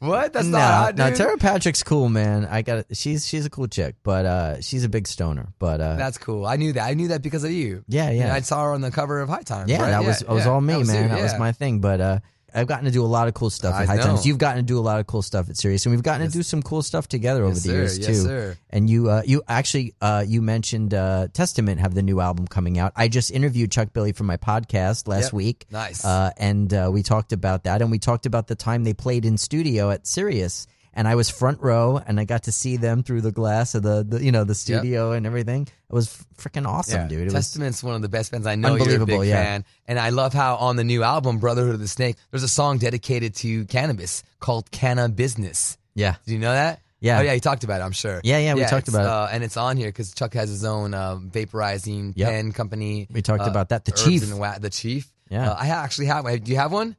[0.03, 0.33] What?
[0.33, 1.13] That's no, not hot, no.
[1.13, 2.45] Tera Patrick's cool, man.
[2.45, 5.53] I got she's she's a cool chick, but uh, she's a big stoner.
[5.59, 6.45] But uh, That's cool.
[6.45, 6.83] I knew that.
[6.83, 7.85] I knew that because of you.
[7.87, 9.69] yeah, And yeah, I saw her on the cover of High Times.
[9.69, 9.81] yeah.
[9.81, 9.91] right?
[9.91, 11.03] That was it was all me, That man.
[11.03, 11.79] you, That was my thing.
[11.79, 12.19] But uh,
[12.53, 14.03] I've gotten to do a lot of cool stuff at High know.
[14.03, 14.25] Times.
[14.25, 16.31] You've gotten to do a lot of cool stuff at Sirius, and we've gotten Yes.
[16.33, 17.71] to do some cool stuff together over the sir.
[17.71, 18.15] years Yes, too.
[18.15, 18.57] sir.
[18.69, 22.77] And you, uh, you actually, uh, you mentioned uh, Testament have the new album coming
[22.79, 22.93] out.
[22.95, 25.33] I just interviewed Chuck Billy for my podcast last Yep.
[25.33, 25.65] week.
[25.71, 26.05] Nice.
[26.05, 29.25] Uh, and uh, we talked about that, and we talked about the time they played
[29.25, 33.03] in studio at Sirius, and I was front row, and I got to see them
[33.03, 35.63] through the glass of the, the you know, the studio and everything.
[35.63, 37.07] It was freaking awesome, Yeah.
[37.07, 37.21] dude.
[37.21, 38.73] It was Testament's one of the best bands I know.
[38.73, 39.43] Unbelievable, big yeah.
[39.43, 42.47] fan, and I love how on the new album, Brotherhood of the Snake, there's a
[42.47, 46.79] song dedicated to cannabis called "Canna Business." yeah, do you know that?
[46.99, 47.19] Yeah.
[47.19, 47.83] Oh yeah, you talked about it.
[47.83, 48.21] I'm sure.
[48.23, 49.09] Yeah, yeah, we talked it's, about it.
[49.09, 52.29] uh, and it's on here because Chuck has his own um, vaporizing Yep.
[52.29, 53.07] pen company.
[53.11, 53.83] We talked uh, about that.
[53.83, 54.23] The Chief.
[54.23, 55.11] and Wa- the chief.
[55.29, 55.51] Yeah.
[55.51, 56.23] Uh, I actually have.
[56.43, 56.95] Do you have one?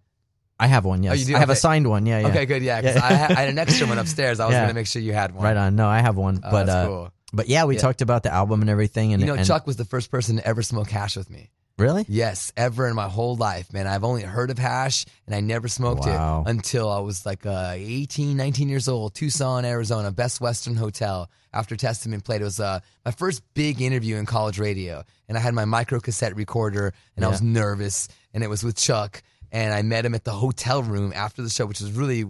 [0.64, 1.02] I have one.
[1.02, 1.36] Yes, Oh, you do?
[1.36, 2.06] I have a signed one.
[2.06, 2.28] Yeah, yeah.
[2.28, 2.62] Okay, good.
[2.62, 3.04] Yeah, 'cause Yeah.
[3.04, 4.40] I, ha- I had an extra one upstairs.
[4.40, 4.62] I was Yeah.
[4.62, 5.44] gonna make sure you had one.
[5.44, 5.76] Right on.
[5.76, 7.10] No, I have one, Oh, but that's uh, cool.
[7.32, 7.80] but yeah, we Yeah.
[7.82, 9.12] talked about the album and everything.
[9.12, 11.50] And You know, and- Chuck was the first person to ever smoke hash with me.
[11.76, 12.04] really?
[12.08, 13.88] Yes, ever in my whole life, man.
[13.88, 16.44] I've only heard of hash and I never smoked Wow.
[16.46, 21.28] it until I was like uh, 18, 19 years old, Tucson, Arizona, Best Western Hotel.
[21.52, 25.02] After Testament played, it was uh, my first big interview in college radio.
[25.28, 28.06] And I had my micro cassette recorder and I was nervous.
[28.32, 29.22] And it was with Chuck.
[29.52, 32.24] And I met him at the hotel room after the show, which was really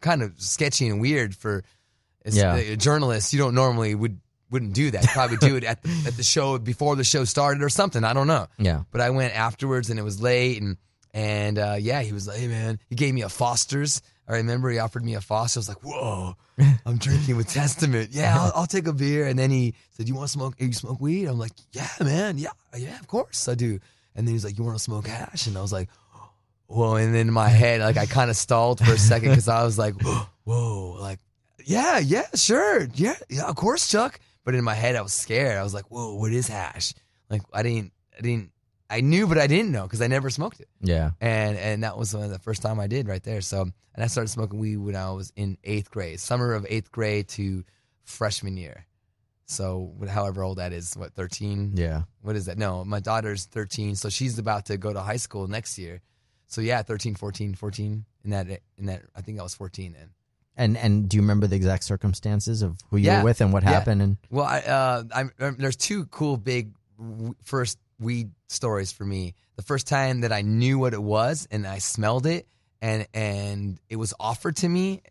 [0.00, 1.64] kind of sketchy and weird for
[2.24, 2.56] Yeah.
[2.56, 3.32] a journalist.
[3.32, 5.04] You don't normally would wouldn't do that.
[5.08, 8.02] Probably do it at the, at the show before the show started or something.
[8.02, 8.46] I don't know.
[8.58, 8.84] Yeah.
[8.90, 10.76] But I went afterwards and it was late and
[11.14, 14.02] and uh, yeah, he was like, "Hey man," he gave me a Foster's.
[14.28, 15.58] I remember he offered me a Foster.
[15.58, 16.34] I was like, "Whoa,
[16.84, 18.10] I'm drinking with Testament.
[18.12, 20.54] Yeah, I'll, I'll take a beer." And then he said, "You want to smoke?
[20.58, 22.36] You smoke weed?" I'm like, "Yeah, man.
[22.38, 23.80] Yeah, yeah, of course I do."
[24.14, 25.88] And then he's like, "You want to smoke hash?" And I was like,
[26.68, 29.48] "Whoa!" And then in my head, like I kind of stalled for a second because
[29.48, 29.94] I was like,
[30.44, 31.18] "Whoa!" Like,
[31.64, 34.20] yeah, yeah, sure, yeah, yeah, of course, Chuck.
[34.44, 35.56] But in my head, I was scared.
[35.58, 36.94] I was like, "Whoa, what is hash?"
[37.28, 38.52] Like, I didn't, I didn't,
[38.88, 41.10] I knew, but I didn't know because I never smoked it Yeah.
[41.20, 43.42] and and that was one of the first time I did right there.
[43.42, 43.62] So
[43.94, 47.28] and I started smoking weed when I was in eighth grade, summer of eighth grade
[47.36, 47.64] to
[48.04, 48.86] freshman year.
[49.46, 51.72] So however old that is, what thirteen?
[51.74, 52.02] Yeah.
[52.22, 52.56] What is that?
[52.58, 56.00] No, my daughter's thirteen, so she's about to go to high school next year.
[56.48, 60.10] So yeah, 13, 14, 14 in that in that I think I was fourteen then.
[60.56, 63.18] And and do you remember the exact circumstances of who you Yeah.
[63.18, 63.70] were with and what Yeah.
[63.70, 64.02] happened?
[64.02, 69.04] And Well, I, uh, I'm, um, there's two cool big w- first weed stories for
[69.04, 69.34] me.
[69.56, 72.48] The first time that I knew what it was and I smelled it
[72.82, 75.02] and and it was offered to me.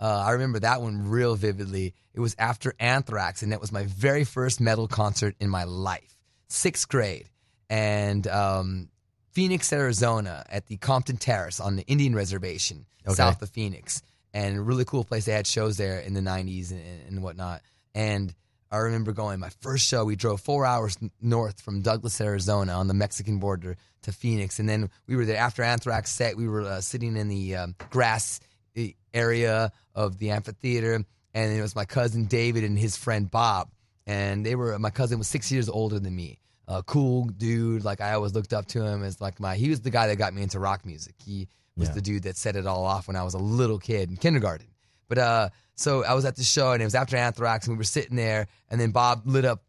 [0.00, 1.94] Uh, I remember that one real vividly.
[2.14, 6.16] It was after Anthrax, and that was my very first metal concert in my life,
[6.48, 7.30] sixth grade,
[7.70, 8.88] and um,
[9.32, 13.14] Phoenix, Arizona, at the Compton Terrace on the Indian Reservation, Okay.
[13.14, 15.24] south of Phoenix, and a really cool place.
[15.24, 17.62] They had shows there in the '90s and, and whatnot.
[17.94, 18.34] And
[18.70, 20.04] I remember going my first show.
[20.04, 24.68] We drove four hours north from Douglas, Arizona, on the Mexican border to Phoenix, and
[24.68, 26.36] then we were there after Anthrax set.
[26.36, 28.40] We were uh, sitting in the um, grass
[29.14, 33.70] area of the amphitheater, and it was my cousin David and his friend Bob,
[34.06, 34.78] and they were.
[34.78, 36.38] My cousin was six years older than me.
[36.68, 39.56] A cool dude, like I always looked up to him as like my.
[39.56, 41.14] He was the guy that got me into rock music.
[41.24, 41.94] He was Yeah.
[41.94, 44.66] the dude that set it all off when I was a little kid in kindergarten.
[45.08, 47.78] But uh, so I was at the show and it was after Anthrax and we
[47.78, 49.62] were sitting there and then Bob lit up,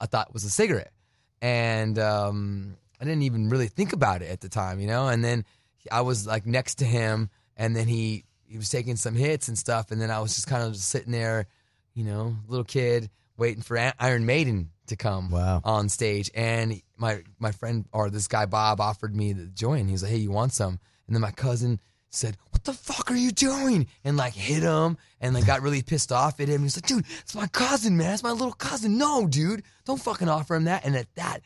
[0.00, 0.92] I thought it was a cigarette,
[1.40, 5.08] and um, I didn't even really think about it at the time, you know.
[5.08, 5.44] And then
[5.90, 9.56] I was like next to him and then he he was taking some hits and
[9.56, 11.46] stuff and then I was just kind of just sitting there,
[11.94, 13.08] you know, little kid
[13.40, 15.60] waiting for Iron Maiden to come Wow.
[15.64, 16.30] on stage.
[16.34, 19.86] And my my friend or this guy Bob offered me the joint.
[19.86, 23.10] He was like, "Hey, you want some?" And then my cousin said, "What the fuck
[23.10, 26.62] are you doing?" And like hit him and like got really pissed off at him.
[26.62, 28.12] He's like, "Dude, it's my cousin, man.
[28.14, 28.98] It's my little cousin.
[28.98, 31.40] No, dude, don't fucking offer him that." And at that,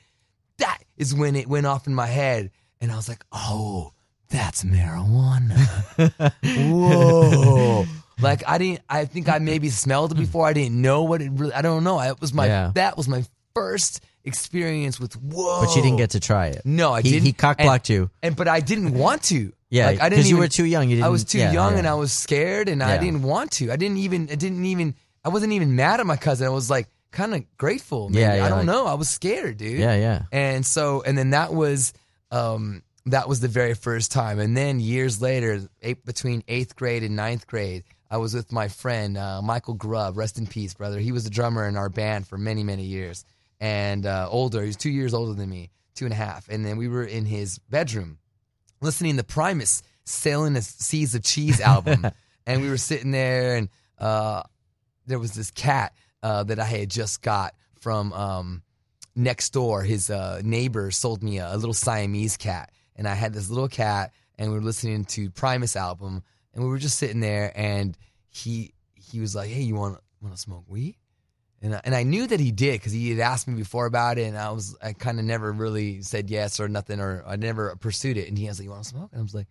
[0.58, 3.92] that is when it went off in my head, and I was like, "Oh."
[4.30, 5.54] That's marijuana.
[6.72, 7.84] Whoa.
[8.20, 10.46] Like I didn't I think I maybe smelled it before.
[10.46, 12.00] I didn't know what it really I don't know.
[12.00, 12.72] It was my Yeah.
[12.74, 13.24] that was my
[13.54, 15.62] first experience with whoa.
[15.64, 16.62] but you didn't get to try it.
[16.64, 17.26] No, I he, didn't.
[17.26, 18.10] He cock And- blocked you.
[18.22, 19.52] And but I didn't want to.
[19.70, 20.88] Yeah, like, I didn't because you were too young.
[20.88, 21.06] You didn't.
[21.06, 21.78] I was too yeah, young yeah.
[21.78, 23.72] and I was scared and I didn't want to.
[23.72, 26.46] I didn't even I didn't even I wasn't even mad at my cousin.
[26.46, 28.08] I was like kind of grateful.
[28.08, 28.20] maybe.
[28.20, 28.86] Yeah, yeah, I don't like- know.
[28.86, 29.78] I was scared, dude.
[29.78, 30.22] Yeah, yeah.
[30.32, 31.92] And so, and then that was,
[32.30, 34.38] um, that was the very first time.
[34.38, 38.68] And then years later, eight, between eighth grade and ninth grade, I was with my
[38.68, 40.16] friend uh, Michael Grubb.
[40.16, 40.98] Rest in peace, brother.
[40.98, 43.24] He was a drummer in our band for many, many years,
[43.60, 44.60] and uh, older.
[44.60, 46.48] He was two years older than me, two and a half.
[46.48, 48.18] And then we were in his bedroom,
[48.80, 52.06] listening to Primus "Sailing the Seas of Cheese" album,
[52.46, 54.42] and we were sitting there, and uh,
[55.06, 58.62] there was this cat uh, that I had just got from um,
[59.16, 59.82] next door.
[59.82, 63.68] His uh, neighbor sold me a, a little Siamese cat, and I had this little
[63.68, 67.96] cat, and we were listening to Primus album, and we were just sitting there, and
[68.28, 70.96] he he was like, "Hey, you want want to smoke weed?"
[71.62, 74.18] And I, and I knew that he did because he had asked me before about
[74.18, 77.36] it, and I was I kind of never really said yes or nothing, or I
[77.36, 78.28] never pursued it.
[78.28, 79.46] And he was like, "You want to smoke?" And I was like,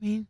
[0.00, 0.26] "I mean,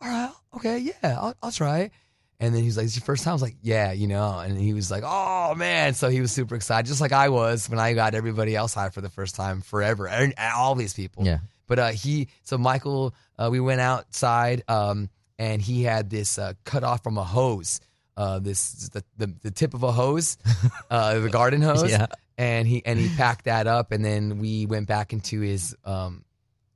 [0.00, 1.92] all right, okay, yeah, I'll, I'll try it."
[2.40, 4.56] And then he's like, "It's your first time." I was like, "Yeah, you know." And
[4.56, 7.80] he was like, "Oh man!" So he was super excited, just like I was when
[7.80, 11.24] I got everybody else high for the first time forever, and, and all these people.
[11.26, 11.38] Yeah.
[11.66, 16.52] But uh, he, so Michael, uh, we went outside, um, and he had this uh,
[16.64, 17.80] cut off from a hose,
[18.16, 20.38] uh, this the, the the tip of a hose,
[20.90, 22.06] uh, the garden hose, Yeah.
[22.38, 26.24] and he and he packed that up, and then we went back into his um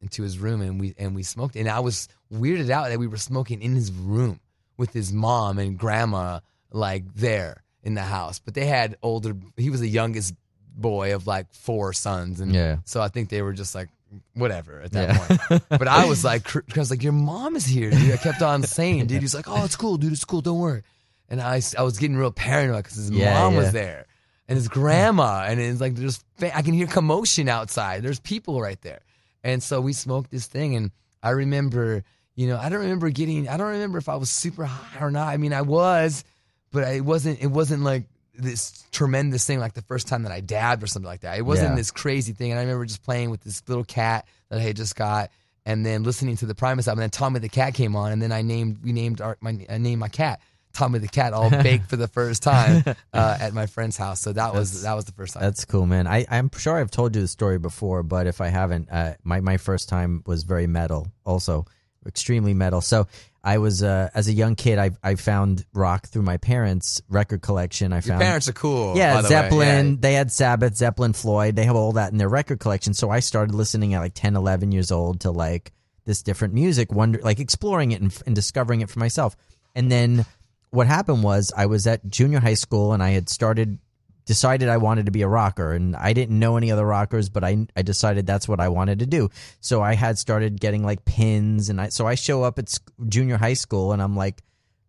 [0.00, 3.06] into his room, and we and we smoked, and I was weirded out that we
[3.06, 4.40] were smoking in his room
[4.82, 6.40] with his mom and grandma
[6.72, 9.32] like there in the house, but they had older.
[9.56, 10.34] He was the youngest
[10.74, 12.76] boy of like four sons, and Yeah.
[12.84, 13.88] so I think they were just like
[14.34, 15.18] whatever at that Yeah.
[15.48, 15.62] point.
[15.82, 18.12] But I was like, cr- I was like, your mom is here, dude.
[18.12, 19.22] I kept on saying, dude.
[19.22, 20.12] He's like, oh, it's cool, dude.
[20.12, 20.40] It's cool.
[20.42, 20.82] Don't worry.
[21.28, 23.58] And I, I was getting real paranoid because his Yeah, mom yeah.
[23.60, 24.06] was there
[24.48, 28.02] and his grandma, and it's like there's fa- I can hear commotion outside.
[28.02, 29.00] There's people right there,
[29.44, 30.90] and so we smoked this thing, and
[31.22, 32.02] I remember,
[32.34, 35.10] you know, I don't remember getting, I don't remember if I was super high or
[35.10, 35.28] not.
[35.28, 36.24] I mean, I was,
[36.70, 37.42] but it wasn't.
[37.42, 41.06] It wasn't like this tremendous thing like the first time that I dabbed or something
[41.06, 41.36] like that.
[41.36, 41.76] It wasn't Yeah.
[41.76, 42.50] this crazy thing.
[42.50, 45.30] And I remember just playing with this little cat that I had just got,
[45.66, 47.02] and then listening to the Primus album.
[47.02, 49.66] And then Tommy the cat came on, and then I named we named our my
[49.68, 50.40] I named my cat
[50.72, 54.22] Tommy the cat all baked for the first time uh, at my friend's house.
[54.22, 55.42] So that was that was the first time.
[55.42, 56.06] That's cool, man.
[56.06, 59.40] I, I'm sure I've told you the story before, but if I haven't, uh, my,
[59.42, 61.66] my first time was very metal, also
[62.06, 62.80] extremely metal.
[62.80, 63.06] So
[63.44, 67.42] I was, uh, as a young kid, I, I found rock through my parents' record
[67.42, 67.92] collection.
[67.92, 68.96] I Your found parents are cool.
[68.96, 69.28] Yeah, by the way.
[69.30, 69.90] Zeppelin.
[69.90, 69.96] Yeah.
[70.00, 71.56] They had Sabbath, Zeppelin, Floyd.
[71.56, 72.94] They have all that in their record collection.
[72.94, 75.72] So I started listening at like 10, 11 years old to like
[76.04, 79.36] this different music, wonder like exploring it and, and discovering it for myself.
[79.74, 80.24] And then
[80.70, 83.78] what happened was I was at junior high school and I had started
[84.24, 87.44] decided I wanted to be a rocker and I didn't know any other rockers but
[87.44, 89.28] I I decided that's what I wanted to do.
[89.60, 93.36] So I had started getting like pins and I so I show up at junior
[93.36, 94.42] high school and I'm like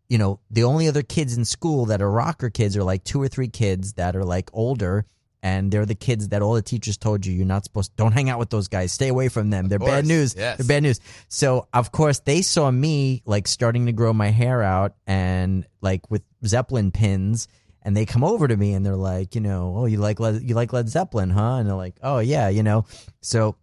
[0.09, 3.19] you know, the only other kids in school that are rocker kids are like two
[3.21, 5.05] or three kids that are like older
[5.41, 8.13] and they're the kids that all the teachers told you you're not supposed to, don't
[8.13, 8.91] hang out with those guys.
[8.93, 9.67] Stay away from them.
[9.67, 10.35] They're bad news.
[10.37, 10.57] yes.
[10.57, 10.99] They're bad news.
[11.27, 16.09] So of course they saw me like starting to grow my hair out and like
[16.11, 17.47] with Zeppelin pins
[17.83, 20.41] and they come over to me and they're like, you know, oh you like Led,
[20.41, 21.57] you like Led Zeppelin, huh?
[21.57, 22.85] And they're like, "Oh yeah, you know."
[23.21, 23.55] So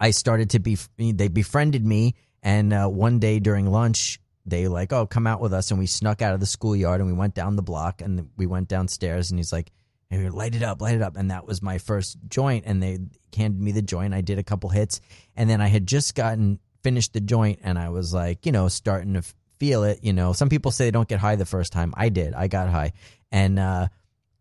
[0.00, 4.92] I started to be they befriended me and uh, one day during lunch they like
[4.92, 7.34] oh come out with us and we snuck out of the schoolyard and we went
[7.34, 9.72] down the block and we went downstairs and he's like
[10.10, 12.98] light it up light it up and that was my first joint and they
[13.36, 14.14] handed me the joint.
[14.14, 15.00] I did a couple hits
[15.34, 18.68] and then I had just gotten finished the joint and I was like you know
[18.68, 19.22] starting to
[19.58, 20.32] feel it you know.
[20.32, 21.92] Some people say they don't get high the first time.
[21.96, 22.34] I did.
[22.34, 22.92] I got high
[23.32, 23.88] and uh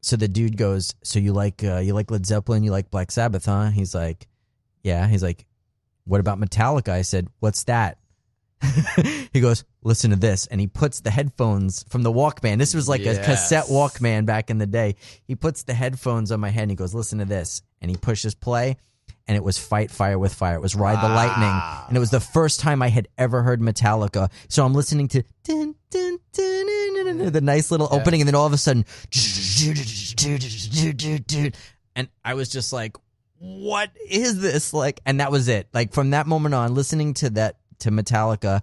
[0.02, 3.12] so the dude goes so you like uh, you like Led Zeppelin you like Black
[3.12, 4.28] Sabbath huh he's like
[4.86, 5.08] yeah.
[5.08, 5.46] He's like,
[6.06, 6.90] what about Metallica?
[6.90, 7.98] I said, what's that?
[9.34, 10.46] he goes, listen to this.
[10.46, 12.60] And he puts the headphones from the Walkman.
[12.60, 14.96] This was like a cassette Walkman back in the day.
[15.26, 17.64] He puts the headphones on my head and he goes, listen to this.
[17.82, 18.78] And he pushes play
[19.28, 20.56] and it was Fight Fire with Fire.
[20.56, 21.62] It was Ride the Lightning.
[21.88, 24.32] And it was the first time I had ever heard Metallica.
[24.50, 28.54] So I'm listening to dun, dun, dun, the nice little opening and then all of
[28.54, 28.86] a sudden
[31.96, 32.98] and I was just like,
[33.40, 34.74] what is this?
[34.74, 35.68] Like, and that was it.
[35.74, 38.62] Like from that moment on, listening to that to Metallica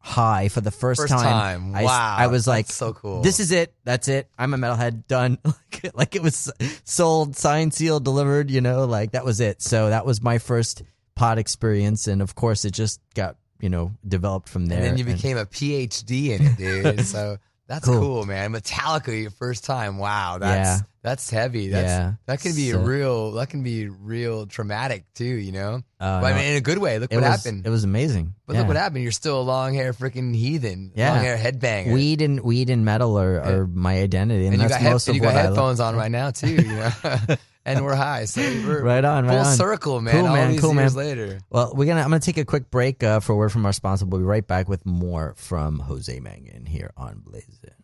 [0.00, 1.74] high for the first, First time.
[1.74, 2.16] I, Wow.
[2.18, 3.20] I was like, so cool.
[3.22, 3.74] This is it.
[3.84, 4.28] That's it.
[4.38, 5.06] I'm a metalhead.
[5.06, 5.38] Done.
[5.44, 6.52] Like- like it was
[6.84, 8.50] sold, signed, sealed, delivered.
[8.50, 9.62] You know, like that was it.
[9.62, 10.82] So that was my first
[11.14, 14.78] pod experience, and of course, it just got you know developed from there.
[14.78, 17.06] and then you became a PhD in it, dude.
[17.06, 17.38] so
[17.70, 18.00] that's cool.
[18.00, 18.26] Cool.
[18.26, 18.52] man.
[18.52, 19.96] Metallica, your first time.
[19.98, 20.86] Wow, that's Yeah.
[21.02, 21.68] that's heavy.
[21.70, 22.12] That's, Yeah.
[22.26, 23.32] that can be So- real.
[23.32, 25.24] That can be real traumatic too.
[25.24, 26.98] You know, Uh, but I mean, in a good way.
[26.98, 27.66] Look what was happened.
[27.66, 28.34] it was amazing.
[28.46, 28.58] but Yeah.
[28.60, 29.02] look what happened.
[29.04, 30.90] You're still a long hair freaking heathen.
[30.94, 31.12] Yeah.
[31.14, 31.92] long hair headbanger.
[31.92, 34.92] Weed and weed and metal are, are my identity, and, and you that's got, head-
[34.92, 36.50] most of you got headphones on right now too.
[36.50, 36.90] You know,
[37.76, 38.24] and we're high.
[38.26, 39.56] So we're Right on, right full on.
[39.56, 40.14] circle, man.
[40.14, 41.06] Cool, all man, these cool, years man.
[41.06, 41.38] later.
[41.50, 42.00] Well, we're gonna.
[42.02, 44.06] I'm gonna take a quick break uh, for a word from our sponsor.
[44.06, 47.74] We'll be right back with more from Jose Mangin here on Blazin.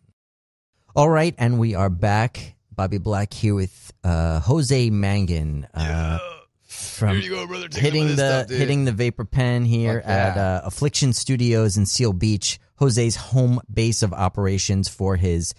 [0.95, 2.55] All right, and we are back.
[2.75, 5.67] Bobby Black here with uh, Jose Mangin.
[5.73, 6.19] Uh,
[6.67, 7.69] from Here you go, brother.
[7.69, 11.85] Take hitting the stuff, hitting the vapor pen here Fuck at uh, Affliction Studios in
[11.85, 15.53] Seal Beach, Jose's home base of operations for his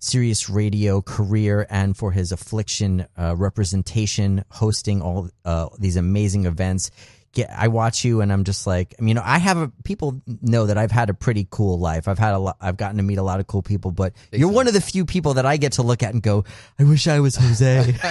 [0.00, 6.90] Sirius Radio career and for his Affliction uh, representation, hosting all uh, these amazing events.
[7.32, 9.70] Get, I watch you and I'm just like, I mean, you know, I have a,
[9.84, 12.08] people know that I've had a pretty cool life.
[12.08, 14.50] I've had a lot, I've gotten to meet a lot of cool people, but you're
[14.50, 16.44] one of the few people that I get to look at and go,
[16.76, 17.94] I wish I was Jose.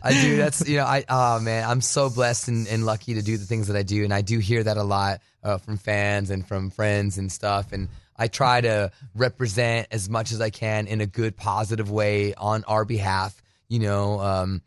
[0.00, 0.36] I do.
[0.36, 0.84] That's you know.
[0.84, 3.82] I oh man, I'm so blessed and, and lucky to do the things that I
[3.82, 7.32] do, and I do hear that a lot uh, from fans and from friends and
[7.32, 7.72] stuff.
[7.72, 7.88] And
[8.18, 12.64] I try to represent as much as I can in a good, positive way on
[12.64, 13.40] our behalf.
[13.68, 14.62] You know, um,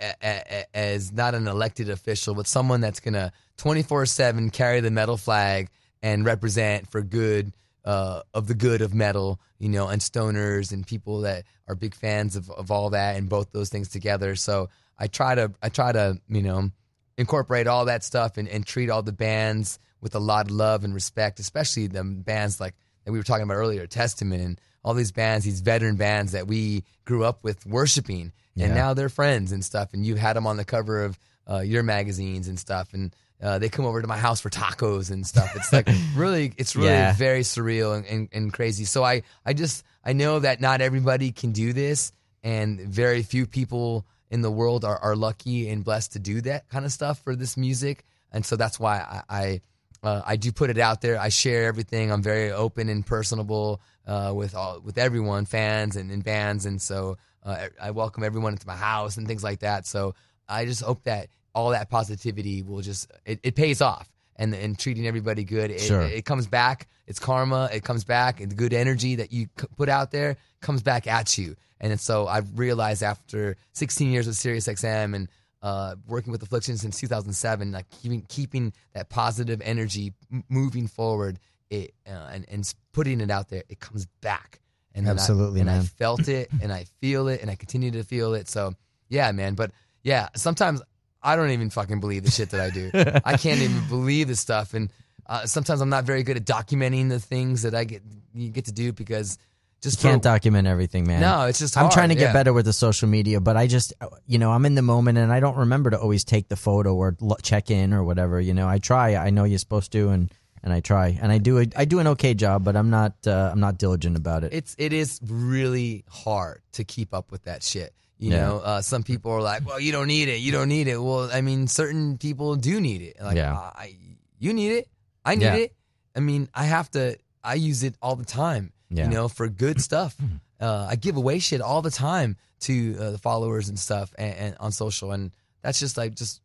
[0.00, 4.90] a, a, as not an elected official, but someone that's gonna 24 seven carry the
[4.90, 5.70] metal flag
[6.02, 7.52] and represent for good
[7.84, 11.94] uh, of the good of metal, you know, and stoners and people that are big
[11.94, 14.34] fans of, of all that and both those things together.
[14.34, 16.70] So I try to I try to you know
[17.16, 20.84] incorporate all that stuff and, and treat all the bands with a lot of love
[20.84, 24.94] and respect, especially the bands like that we were talking about earlier, Testament and all
[24.94, 28.74] these bands, these veteran bands that we grew up with worshiping, and Yeah.
[28.74, 29.92] now they're friends and stuff.
[29.94, 31.18] And you had them on the cover of
[31.50, 35.10] uh, your magazines and stuff, and uh, they come over to my house for tacos
[35.10, 35.50] and stuff.
[35.56, 37.12] It's like really, it's really Yeah.
[37.14, 38.84] very surreal and, and, and crazy.
[38.84, 43.46] So I, I just, I know that not everybody can do this, and very few
[43.46, 47.20] people in the world are, are lucky and blessed to do that kind of stuff
[47.22, 48.04] for this music.
[48.32, 49.60] And so that's why I, I,
[50.06, 51.18] uh, I do put it out there.
[51.18, 52.12] I share everything.
[52.12, 56.80] I'm very open and personable uh, with all with everyone, fans and, and bands, and
[56.80, 59.86] so uh, I welcome everyone into my house and things like that.
[59.86, 60.14] So
[60.48, 64.78] I just hope that all that positivity will just it, it pays off and and
[64.78, 65.70] treating everybody good.
[65.70, 66.02] It, Sure.
[66.02, 66.86] it comes back.
[67.08, 67.68] It's karma.
[67.72, 71.06] It comes back, and the good energy that you c- put out there comes back
[71.06, 71.56] at you.
[71.80, 75.28] And so I've realized after 16 years with SiriusXM and
[75.62, 81.38] uh, working with Affliction since 2007, like keeping keeping that positive energy m- moving forward,
[81.70, 84.60] it uh, and and putting it out there, it comes back.
[84.94, 87.90] And then I- Absolutely, and I felt it, and I feel it, and I continue
[87.92, 88.48] to feel it.
[88.48, 88.74] So
[89.08, 89.54] yeah, man.
[89.54, 90.80] But yeah, sometimes
[91.22, 92.90] I don't even fucking believe the shit that I do.
[93.24, 94.90] I can't even believe this stuff, and
[95.26, 98.02] uh, sometimes I'm not very good at documenting the things that I get
[98.34, 99.38] you get to do because
[99.82, 101.20] just Can't for, document everything, man.
[101.20, 102.32] No, it's just I'm trying to get yeah.
[102.32, 103.92] better with the social media, but I just,
[104.26, 106.94] you know, I'm in the moment and I don't remember to always take the photo
[106.94, 108.40] or check in or whatever.
[108.40, 109.16] You know, I try.
[109.16, 111.58] I know you're supposed to, and and I try, and I do.
[111.60, 113.14] A, I do an okay job, but I'm not.
[113.26, 114.52] Uh, I'm not diligent about it.
[114.52, 117.92] it's it is really hard to keep up with that shit.
[118.18, 118.46] You Yeah.
[118.48, 120.40] know, uh, some people are like, "Well, you don't need it.
[120.40, 123.16] You don't need it." Well, I mean, certain people do need it.
[123.22, 123.54] Like, Yeah.
[123.54, 123.94] I,
[124.38, 124.88] you need it.
[125.24, 125.54] I need Yeah.
[125.56, 125.76] it.
[126.16, 127.18] I mean, I have to.
[127.44, 128.72] I use it all the time.
[128.90, 129.04] Yeah.
[129.04, 130.16] You know, for good stuff.
[130.58, 134.34] Uh, I give away shit all the time to uh, the followers and stuff, and,
[134.34, 136.40] and on social, and that's just like just.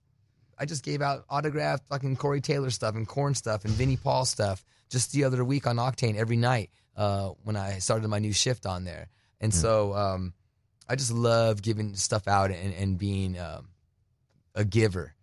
[0.60, 4.26] I just gave out autographed fucking Corey Taylor stuff and Korn stuff and Vinnie Paul
[4.26, 8.34] stuff just the other week on Octane every night uh, when I started my new
[8.34, 9.08] shift on there.
[9.40, 10.34] And so um,
[10.90, 13.70] I just love giving stuff out and, and being um,
[14.56, 15.14] a giver.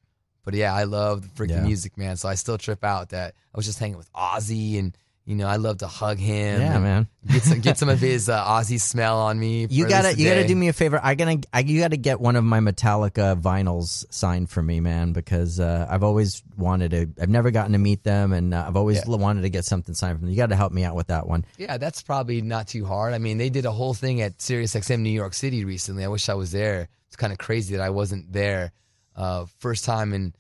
[0.47, 1.61] But yeah, I love the freaking Yeah.
[1.61, 2.17] music, man.
[2.17, 4.97] So I still trip out that I was just hanging with Ozzy and,
[5.29, 6.59] you know, I love to hug him.
[6.61, 7.07] Yeah, man.
[7.31, 9.67] Get some, get some of his uh, Ozzy smell on me.
[9.69, 10.99] You gotta, you gotta do me a favor.
[11.03, 15.13] I gonna, I, you gotta get one of my Metallica vinyls signed for me, man,
[15.13, 17.23] because uh, I've always wanted to.
[17.23, 19.17] I've never gotten to meet them, and uh, I've always Yeah.
[19.17, 20.31] wanted to get something signed from them.
[20.31, 21.45] You got to help me out with that one.
[21.59, 23.13] Yeah, that's probably not too hard.
[23.13, 26.05] I mean, they did a whole thing at SiriusXM New York City recently.
[26.05, 26.89] I wish I was there.
[27.09, 28.73] It's kind of crazy that I wasn't there.
[29.15, 30.33] Uh, first time in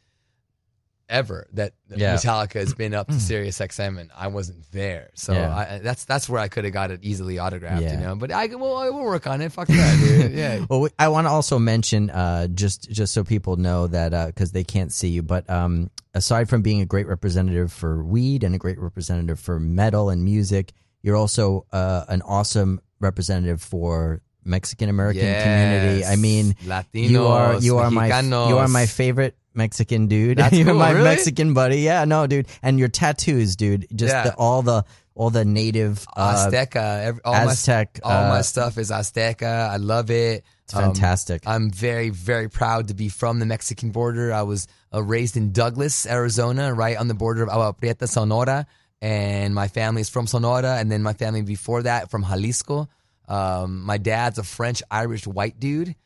[1.08, 2.14] ever that Yeah.
[2.16, 5.10] Metallica has been up to SiriusXM and I wasn't there.
[5.14, 5.56] So Yeah.
[5.56, 7.92] I, that's that's where I could have got it easily autographed, Yeah.
[7.94, 8.16] you know.
[8.16, 9.52] But I well, I will work on it.
[9.52, 10.32] Fuck that, dude.
[10.38, 10.66] Yeah.
[10.68, 14.52] Well, we- I want to also mention, uh, just just so people know that because
[14.52, 18.54] they can't see you, but um, aside from being a great representative for weed and
[18.54, 24.88] a great representative for metal and music, you're also uh, an awesome representative for Mexican
[24.88, 26.04] American community.
[26.04, 28.48] I mean, Latinos, you are you are my Mexicanos.
[28.48, 30.38] you are my favorite Mexican dude.
[30.38, 31.04] That's You're cool, my really?
[31.04, 31.78] Mexican buddy.
[31.80, 32.46] Yeah, no, dude.
[32.62, 33.86] And your tattoos, dude.
[33.94, 34.24] Just Yeah.
[34.24, 34.84] the, all the
[35.14, 37.02] all the native uh, Azteca.
[37.04, 39.68] Every, all Aztec, My, all my uh, stuff is Azteca.
[39.68, 40.44] I love it.
[40.62, 41.42] It's fantastic.
[41.46, 44.32] I'm very, very proud to be from the Mexican border.
[44.32, 48.66] I was uh, raised in Douglas, Arizona, right on the border of Agua Prieta, Sonora.
[49.00, 50.76] And my family is from Sonora.
[50.76, 52.88] And then my family before that from Jalisco.
[53.26, 55.96] Um, my dad's a French Irish white dude.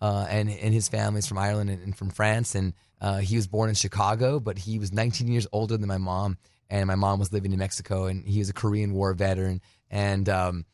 [0.00, 3.46] uh, and and his family's from Ireland and, and from France, and uh, he was
[3.46, 7.18] born in Chicago, but he was 19 years older than my mom, and my mom
[7.18, 9.60] was living in Mexico, and he was a Korean War veteran,
[9.90, 10.64] and um,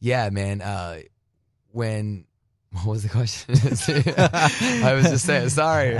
[0.00, 1.00] yeah, man, uh,
[1.72, 2.26] when
[2.82, 3.54] what was the question?
[4.84, 5.96] I was just saying, sorry.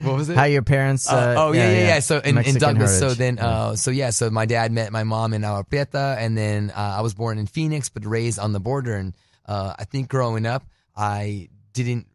[0.00, 0.36] What was it?
[0.36, 1.08] How your parents?
[1.10, 1.98] Uh, Uh, oh yeah, yeah, yeah.
[2.00, 2.98] So in, in Douglas.
[2.98, 6.36] So then, uh, so yeah, so my dad met my mom in Agua Prieta, and
[6.36, 8.96] then uh, I was born in Phoenix, but raised on the border.
[8.96, 9.14] And
[9.46, 10.64] uh, I think growing up,
[10.96, 12.06] I didn't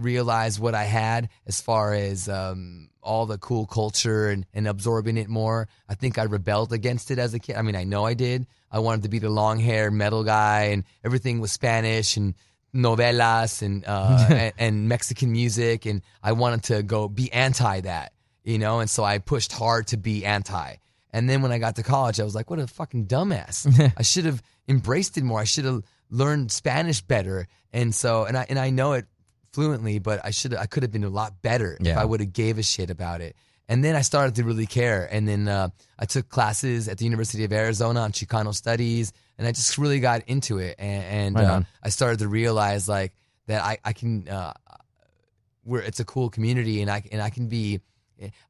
[0.00, 5.16] realize what I had as far as um, all the cool culture and, and absorbing
[5.16, 5.68] it more.
[5.88, 7.56] I think I rebelled against it as a kid.
[7.56, 8.46] I mean, I know I did.
[8.70, 12.34] I wanted to be the long hair metal guy, and everything was Spanish and
[12.74, 18.12] novelas and, uh, and and Mexican music, and I wanted to go be anti that,
[18.44, 18.80] you know.
[18.80, 20.76] And so I pushed hard to be anti.
[21.12, 23.92] And then when I got to college, I was like, what a fucking dumbass.
[23.96, 25.40] I should have embraced it more.
[25.40, 27.48] I should have learned Spanish better.
[27.72, 29.06] And so, and I and I know it
[29.52, 32.32] fluently, but I should I could have been a lot better if I would have
[32.32, 33.36] gave a shit about it.
[33.68, 35.08] And then I started to really care.
[35.10, 39.46] And then uh, I took classes at the University of Arizona on Chicano studies, and
[39.46, 40.74] I just really got into it.
[40.78, 41.62] And, and Right uh.
[41.82, 43.12] I started to realize like
[43.46, 44.54] that I I can uh,
[45.64, 47.80] where it's a cool community, and I and I can be.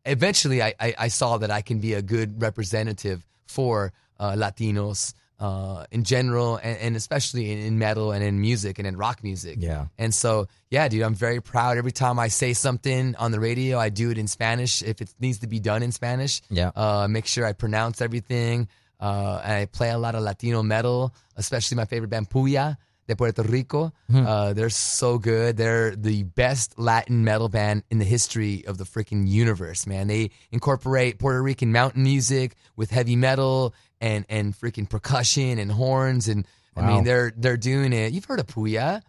[0.05, 5.14] Eventually, I, I, I saw that I can be a good representative for uh, Latinos
[5.41, 9.24] uh, in general, and, and especially in, in metal and in music and in rock
[9.24, 9.57] music.
[9.59, 9.86] Yeah.
[9.99, 11.78] And so, yeah, dude, I'm very proud.
[11.78, 15.12] Every time I say something on the radio, I do it in Spanish if it
[15.18, 16.43] needs to be done in Spanish.
[16.51, 16.70] Yeah.
[16.76, 18.68] Uh, make sure I pronounce everything.
[19.01, 22.76] Uh, and I play a lot of Latino metal, especially my favorite band, Puya
[23.09, 23.93] de Puerto Rico.
[24.14, 25.57] Uh, they're so good.
[25.57, 30.07] They're the best Latin metal band in the history of the freaking universe, man.
[30.07, 36.28] They incorporate Puerto Rican mountain music with heavy metal and and freaking percussion and horns
[36.28, 36.46] and
[36.76, 38.12] I mean they're they're doing it.
[38.12, 39.03] You've heard of Puya?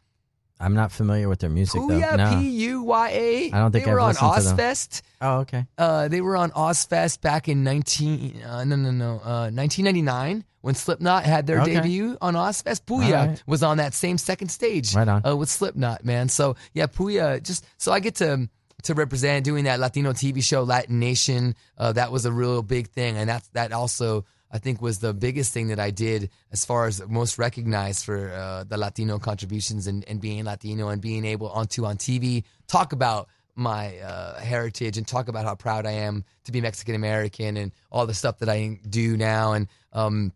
[0.59, 1.87] I'm not familiar with their music though.
[1.87, 2.39] Puya, No.
[2.39, 3.51] P U Y A.
[3.51, 4.57] I don't think they were I've on to them.
[4.57, 5.01] Ozzfest.
[5.19, 5.65] Oh, okay.
[5.77, 10.75] Uh, they were on Ozzfest back in 19 uh, no no no uh, 1999 when
[10.75, 11.75] Slipknot had their Okay.
[11.75, 12.81] debut on Ozzfest.
[12.85, 13.43] Puya right.
[13.47, 15.25] was on that same second stage Right on.
[15.25, 16.29] uh, with Slipknot, man.
[16.29, 18.47] So yeah, Puya just so I get to
[18.83, 21.55] to represent doing that Latino TV show LatiNation.
[21.77, 24.25] Uh, that was a real big thing, and that's that also.
[24.51, 28.31] I think was the biggest thing that I did as far as most recognized for
[28.31, 32.91] uh, the Latino contributions and, and being Latino and being able onto on TV talk
[32.91, 37.57] about my uh, heritage and talk about how proud I am to be Mexican American
[37.57, 39.53] and all the stuff that I do now.
[39.53, 40.33] And um,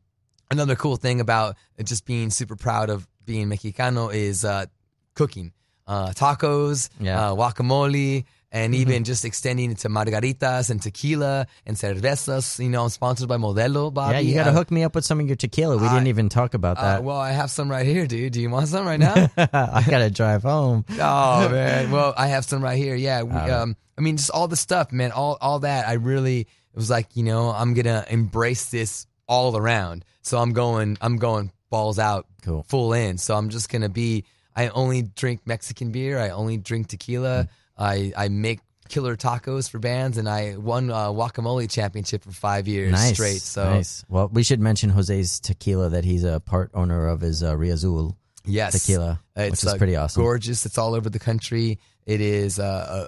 [0.51, 4.65] another cool thing about just being super proud of being Mexicano is uh,
[5.13, 5.51] cooking
[5.87, 7.31] uh, tacos, Yeah.
[7.31, 8.25] uh, guacamole,
[8.55, 12.57] and even just extending it to margaritas and tequila and cervezas.
[12.63, 14.13] You know, I'm sponsored by Modelo, Bobby.
[14.13, 15.75] yeah, you got to Uh, hook me up with some of your tequila.
[15.77, 17.03] We didn't even talk about uh, that.
[17.03, 18.31] well, I have some right here, dude.
[18.33, 19.13] Do you want some right now?
[19.37, 20.85] I got to drive home.
[20.97, 22.95] Oh man, well I have some right here.
[22.95, 25.11] Yeah, we, um, I mean just all the stuff, man.
[25.11, 25.87] All all that.
[25.87, 30.05] I really it was like you know I'm gonna embrace this all around.
[30.21, 32.63] So I'm going I'm going balls out, Cool.
[32.69, 33.17] full in.
[33.17, 34.23] So I'm just gonna be.
[34.55, 36.17] I only drink Mexican beer.
[36.17, 37.49] I only drink tequila.
[37.77, 42.67] I I make killer tacos for bands, and I won a guacamole championship for five
[42.67, 43.13] years Nice.
[43.13, 43.41] straight.
[43.41, 44.05] So nice.
[44.09, 48.15] Well, we should mention Jose's tequila that he's a part owner of his uh, Riazul
[48.45, 50.21] yes, tequila, which is uh, pretty awesome.
[50.21, 50.65] Gorgeous.
[50.65, 51.79] It's all over the country.
[52.05, 52.59] It is.
[52.59, 52.63] Uh,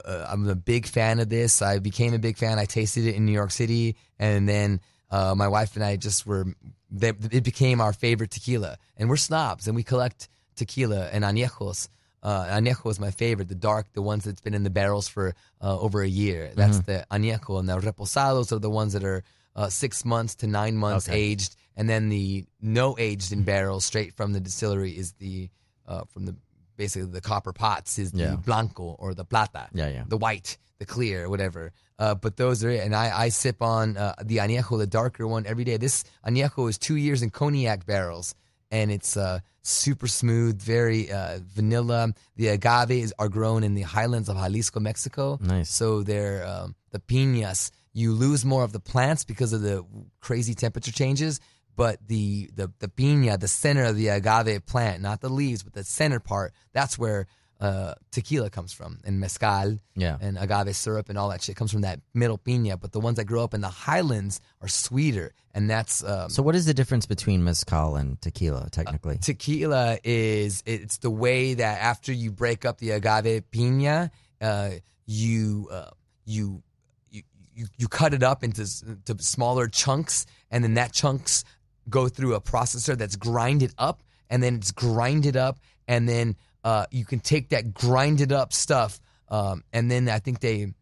[0.05, 1.61] uh, uh, I'm a big fan of this.
[1.61, 2.57] I became a big fan.
[2.57, 6.25] I tasted it in New York City, and then uh, my wife and I just
[6.25, 6.45] were.
[6.89, 11.89] They, it became our favorite tequila, and we're snobs, and we collect tequila and añejos.
[12.23, 15.35] Uh, añejo is my favorite, the dark, the ones that's been in the barrels for
[15.61, 16.51] uh, over a year.
[16.55, 16.91] That's Mm-hmm.
[16.91, 19.23] the añejo, and the reposados are the ones that are
[19.55, 21.19] uh, six months to nine months Okay.
[21.19, 25.49] aged, and then the no aged in barrels straight from the distillery is the
[25.87, 26.35] uh, from the
[26.75, 28.35] basically the copper pots is the Yeah.
[28.35, 30.03] blanco or the plata, Yeah, yeah.
[30.07, 31.71] the white, the clear, whatever.
[31.97, 32.83] Uh, but those are it.
[32.85, 35.77] And I, I sip on uh, the añejo, the darker one, every day.
[35.77, 38.35] This añejo is two years in cognac barrels,
[38.71, 42.13] and it's uh, super smooth, very uh, vanilla.
[42.35, 45.37] The agaves are grown in the highlands of Jalisco, Mexico.
[45.41, 45.69] Nice.
[45.69, 47.71] So they're um, the piñas.
[47.93, 49.85] You lose more of the plants because of the
[50.19, 51.39] crazy temperature changes,
[51.75, 55.73] but the the the piña, the center of the agave plant, not the leaves, but
[55.73, 57.27] the center part, that's where
[57.59, 60.17] uh, tequila comes from, and mezcal, Yeah.
[60.21, 62.79] and agave syrup, and all that shit comes from that middle piña.
[62.79, 66.43] But the ones that grow up in the highlands are sweeter, and that's um, So,
[66.43, 69.17] what is the difference between mezcal and tequila, technically?
[69.17, 74.69] tequila is it's the way that after you break up the agave piña, uh,
[75.07, 75.89] you uh,
[76.25, 76.61] you
[77.09, 77.23] you
[77.55, 78.65] you you cut it up into
[79.05, 81.43] to smaller chunks, and then that chunks
[81.89, 86.85] go through a processor that's grinded up, and then it's grinded up, and then uh,
[86.91, 88.99] you can take that grinded up stuff,
[89.29, 90.73] um, and then I think they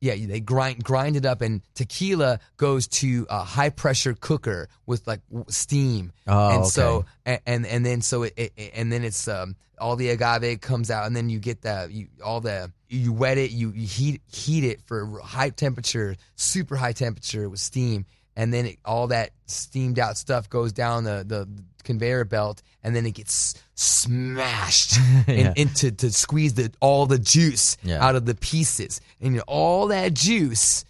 [0.00, 5.06] yeah, they grind grind it up, and tequila goes to a high pressure cooker with
[5.06, 6.68] like steam, Oh, and okay.
[6.68, 10.60] so and, and and then so it, it and then it's um, all the agave
[10.60, 13.86] comes out, and then you get the you all the you wet it, you, you
[13.86, 18.04] heat heat it for high temperature, super high temperature with steam,
[18.36, 21.48] and then it, all that steamed out stuff goes down the the
[21.84, 24.94] conveyor belt, and then it gets smashed
[25.28, 25.52] Yeah.
[25.56, 28.04] into to squeeze the all the juice Yeah.
[28.04, 30.84] out of the pieces, and you know, all that juice.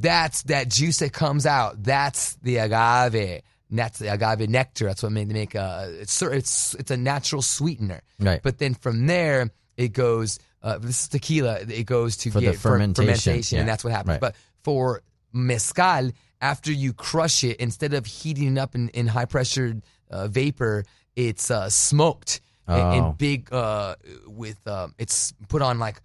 [0.00, 1.82] That's that juice that comes out.
[1.82, 3.42] That's the agave.
[3.70, 4.84] And that's the agave nectar.
[4.86, 5.92] That's what made they make a.
[6.00, 8.00] It's it's it's a natural sweetener.
[8.20, 8.40] Right.
[8.42, 10.38] But then from there it goes.
[10.62, 11.60] Uh, this is tequila.
[11.68, 13.60] It goes to For the get fer- fermentation, fermentation, yeah.
[13.60, 14.12] and that's what happens.
[14.14, 14.20] Right.
[14.20, 16.10] But for mezcal,
[16.40, 19.76] after you crush it, instead of heating it up in, in high pressure
[20.10, 20.84] uh, vapor,
[21.16, 22.92] it's uh, smoked in, Oh.
[22.92, 23.94] in big uh,
[24.26, 24.66] with.
[24.66, 26.00] Um, it's put on like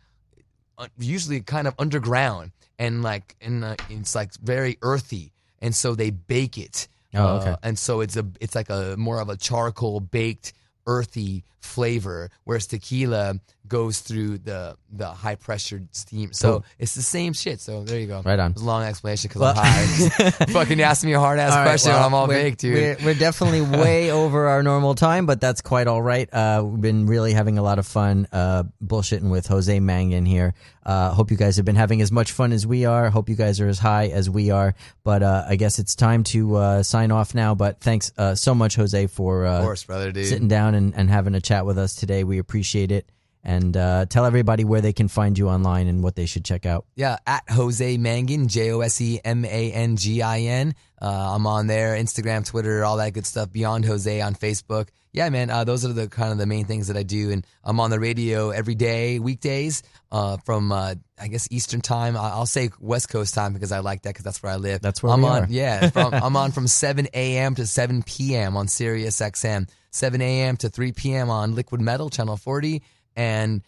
[0.78, 5.32] uh, usually kind of underground and like and uh, it's like very earthy
[5.62, 7.52] and so they bake it Oh, okay.
[7.52, 10.54] Uh, and so it's a it's like a more of a charcoal baked
[10.88, 13.36] earthy flavor whereas tequila
[13.68, 16.66] goes through the the high pressured steam so Cool.
[16.80, 18.52] it's the same shit so there you go Right on.
[18.52, 21.54] it was a long explanation because Well- i'm high fucking ask me a hard ass
[21.56, 24.96] right, question well, i'm all we're, baked dude We're, we're definitely way over our normal
[24.96, 26.32] time, but that's quite all right.
[26.34, 30.54] Uh, we've been really having a lot of fun uh, bullshitting with Jose Mangin here.
[30.86, 33.10] Uh, hope you guys have been having as much fun as we are.
[33.10, 34.76] Hope you guys are as high as we are.
[35.04, 37.56] But uh, I guess it's time to uh, sign off now.
[37.56, 41.10] But thanks uh, so much, Jose, for uh, course brother dude sitting down and, and
[41.10, 42.24] having a chat with us today.
[42.24, 43.08] We appreciate it.
[43.46, 46.66] And uh, tell everybody where they can find you online and what they should check
[46.66, 46.86] out.
[46.96, 50.76] Yeah, at Jose Mangin, J O S E M A N G I N.
[51.02, 53.52] Uh, I'm on there, Instagram, Twitter, all that good stuff.
[53.52, 54.88] Beyond Jose on Facebook.
[55.12, 57.46] Yeah, man, uh, those are the kind of the main things that I do, and
[57.64, 62.18] I'm on the radio every day, weekdays, uh, from uh, I guess Eastern time.
[62.18, 64.82] I'll say West Coast time because I like that because that's where I live.
[64.82, 65.44] That's where I'm on.
[65.44, 65.48] are.
[65.50, 67.54] Yeah, from, I'm on from 7 a.m.
[67.56, 68.58] to 7 p.m.
[68.58, 70.58] on Sirius XM, 7 a.m.
[70.58, 71.30] to 3 p.m.
[71.30, 72.82] on Liquid Metal Channel 40,
[73.16, 73.62] and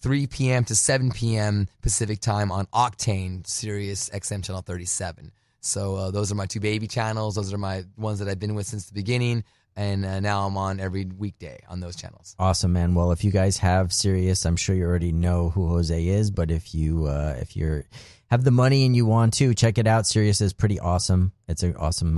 [0.00, 0.64] 3 p.m.
[0.64, 1.68] to 7 p.m.
[1.82, 5.32] Pacific time on Octane, Sirius XM channel 37.
[5.60, 7.34] So uh, those are my two baby channels.
[7.34, 9.44] Those are my ones that I've been with since the beginning,
[9.76, 12.34] and uh, now I'm on every weekday on those channels.
[12.38, 12.94] Awesome, man.
[12.94, 16.30] Well, if you guys have Sirius, I'm sure you already know who Jose is.
[16.30, 17.84] But if you uh, if you're
[18.30, 21.32] have the money and you want to check it out, Sirius is pretty awesome.
[21.46, 22.16] It's an awesome.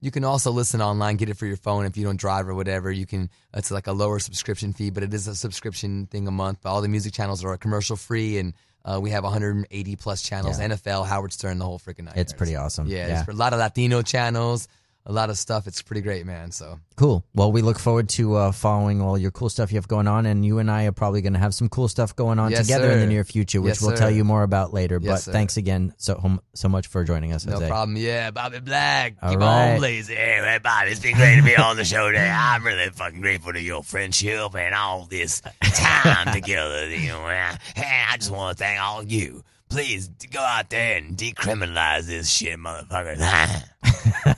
[0.00, 2.54] You can also listen online, get it for your phone if you don't drive or
[2.54, 2.90] whatever.
[2.90, 3.30] You can.
[3.52, 6.60] It's like a lower subscription fee, but it is a subscription thing a month.
[6.62, 10.60] But all the music channels are commercial free, and uh, we have 180 plus channels.
[10.60, 10.68] Yeah.
[10.68, 12.16] NFL, Howard Stern, the whole freaking night.
[12.16, 12.86] it's pretty awesome.
[12.86, 13.24] Yeah, yeah.
[13.28, 14.68] a lot of Latino channels,
[15.08, 15.66] a lot of stuff.
[15.66, 16.50] It's pretty great, man.
[16.52, 17.24] So Cool.
[17.34, 20.26] Well, we look forward to uh, following all your cool stuff you have going on,
[20.26, 22.66] and you and I are probably going to have some cool stuff going on Yes,
[22.66, 24.98] together in the near future, which Yes, we'll tell you more about later.
[25.00, 25.32] Yes, but sir.
[25.32, 27.68] thanks again so so much for joining us, no Jose.
[27.68, 27.96] problem.
[27.96, 29.72] Yeah, Bobby Black, All keep right.
[29.72, 30.16] on blazing.
[30.16, 32.28] Hey, hey, Bobby, it's been great to be on the show today.
[32.28, 36.88] I'm really fucking grateful to your friendship and all this time together.
[36.90, 37.26] You know.
[37.74, 39.42] Hey, I just want to thank all of you.
[39.70, 43.64] Please go out there and decriminalize this shit, motherfuckers.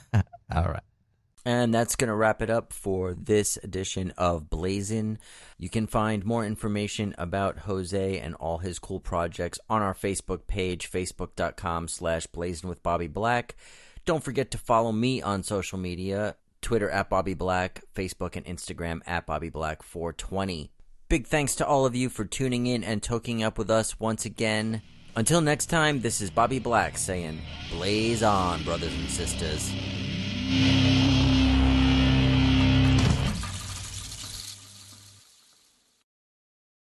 [0.51, 0.83] All right.
[1.43, 5.17] And that's going to wrap it up for this edition of Blazin.
[5.57, 10.45] You can find more information about Jose and all his cool projects on our Facebook
[10.45, 13.55] page, facebook.com slash blazing with Bobby Black.
[14.05, 19.01] Don't forget to follow me on social media, Twitter at Bobby Black, Facebook and Instagram
[19.07, 20.71] at Bobby Black 420.
[21.09, 24.25] Big thanks to all of you for tuning in and toking up with us once
[24.25, 24.81] again.
[25.15, 27.41] Until next time, this is Bobby Black saying,
[27.71, 29.73] Blaze on, brothers and sisters.
[30.51, 31.00] Música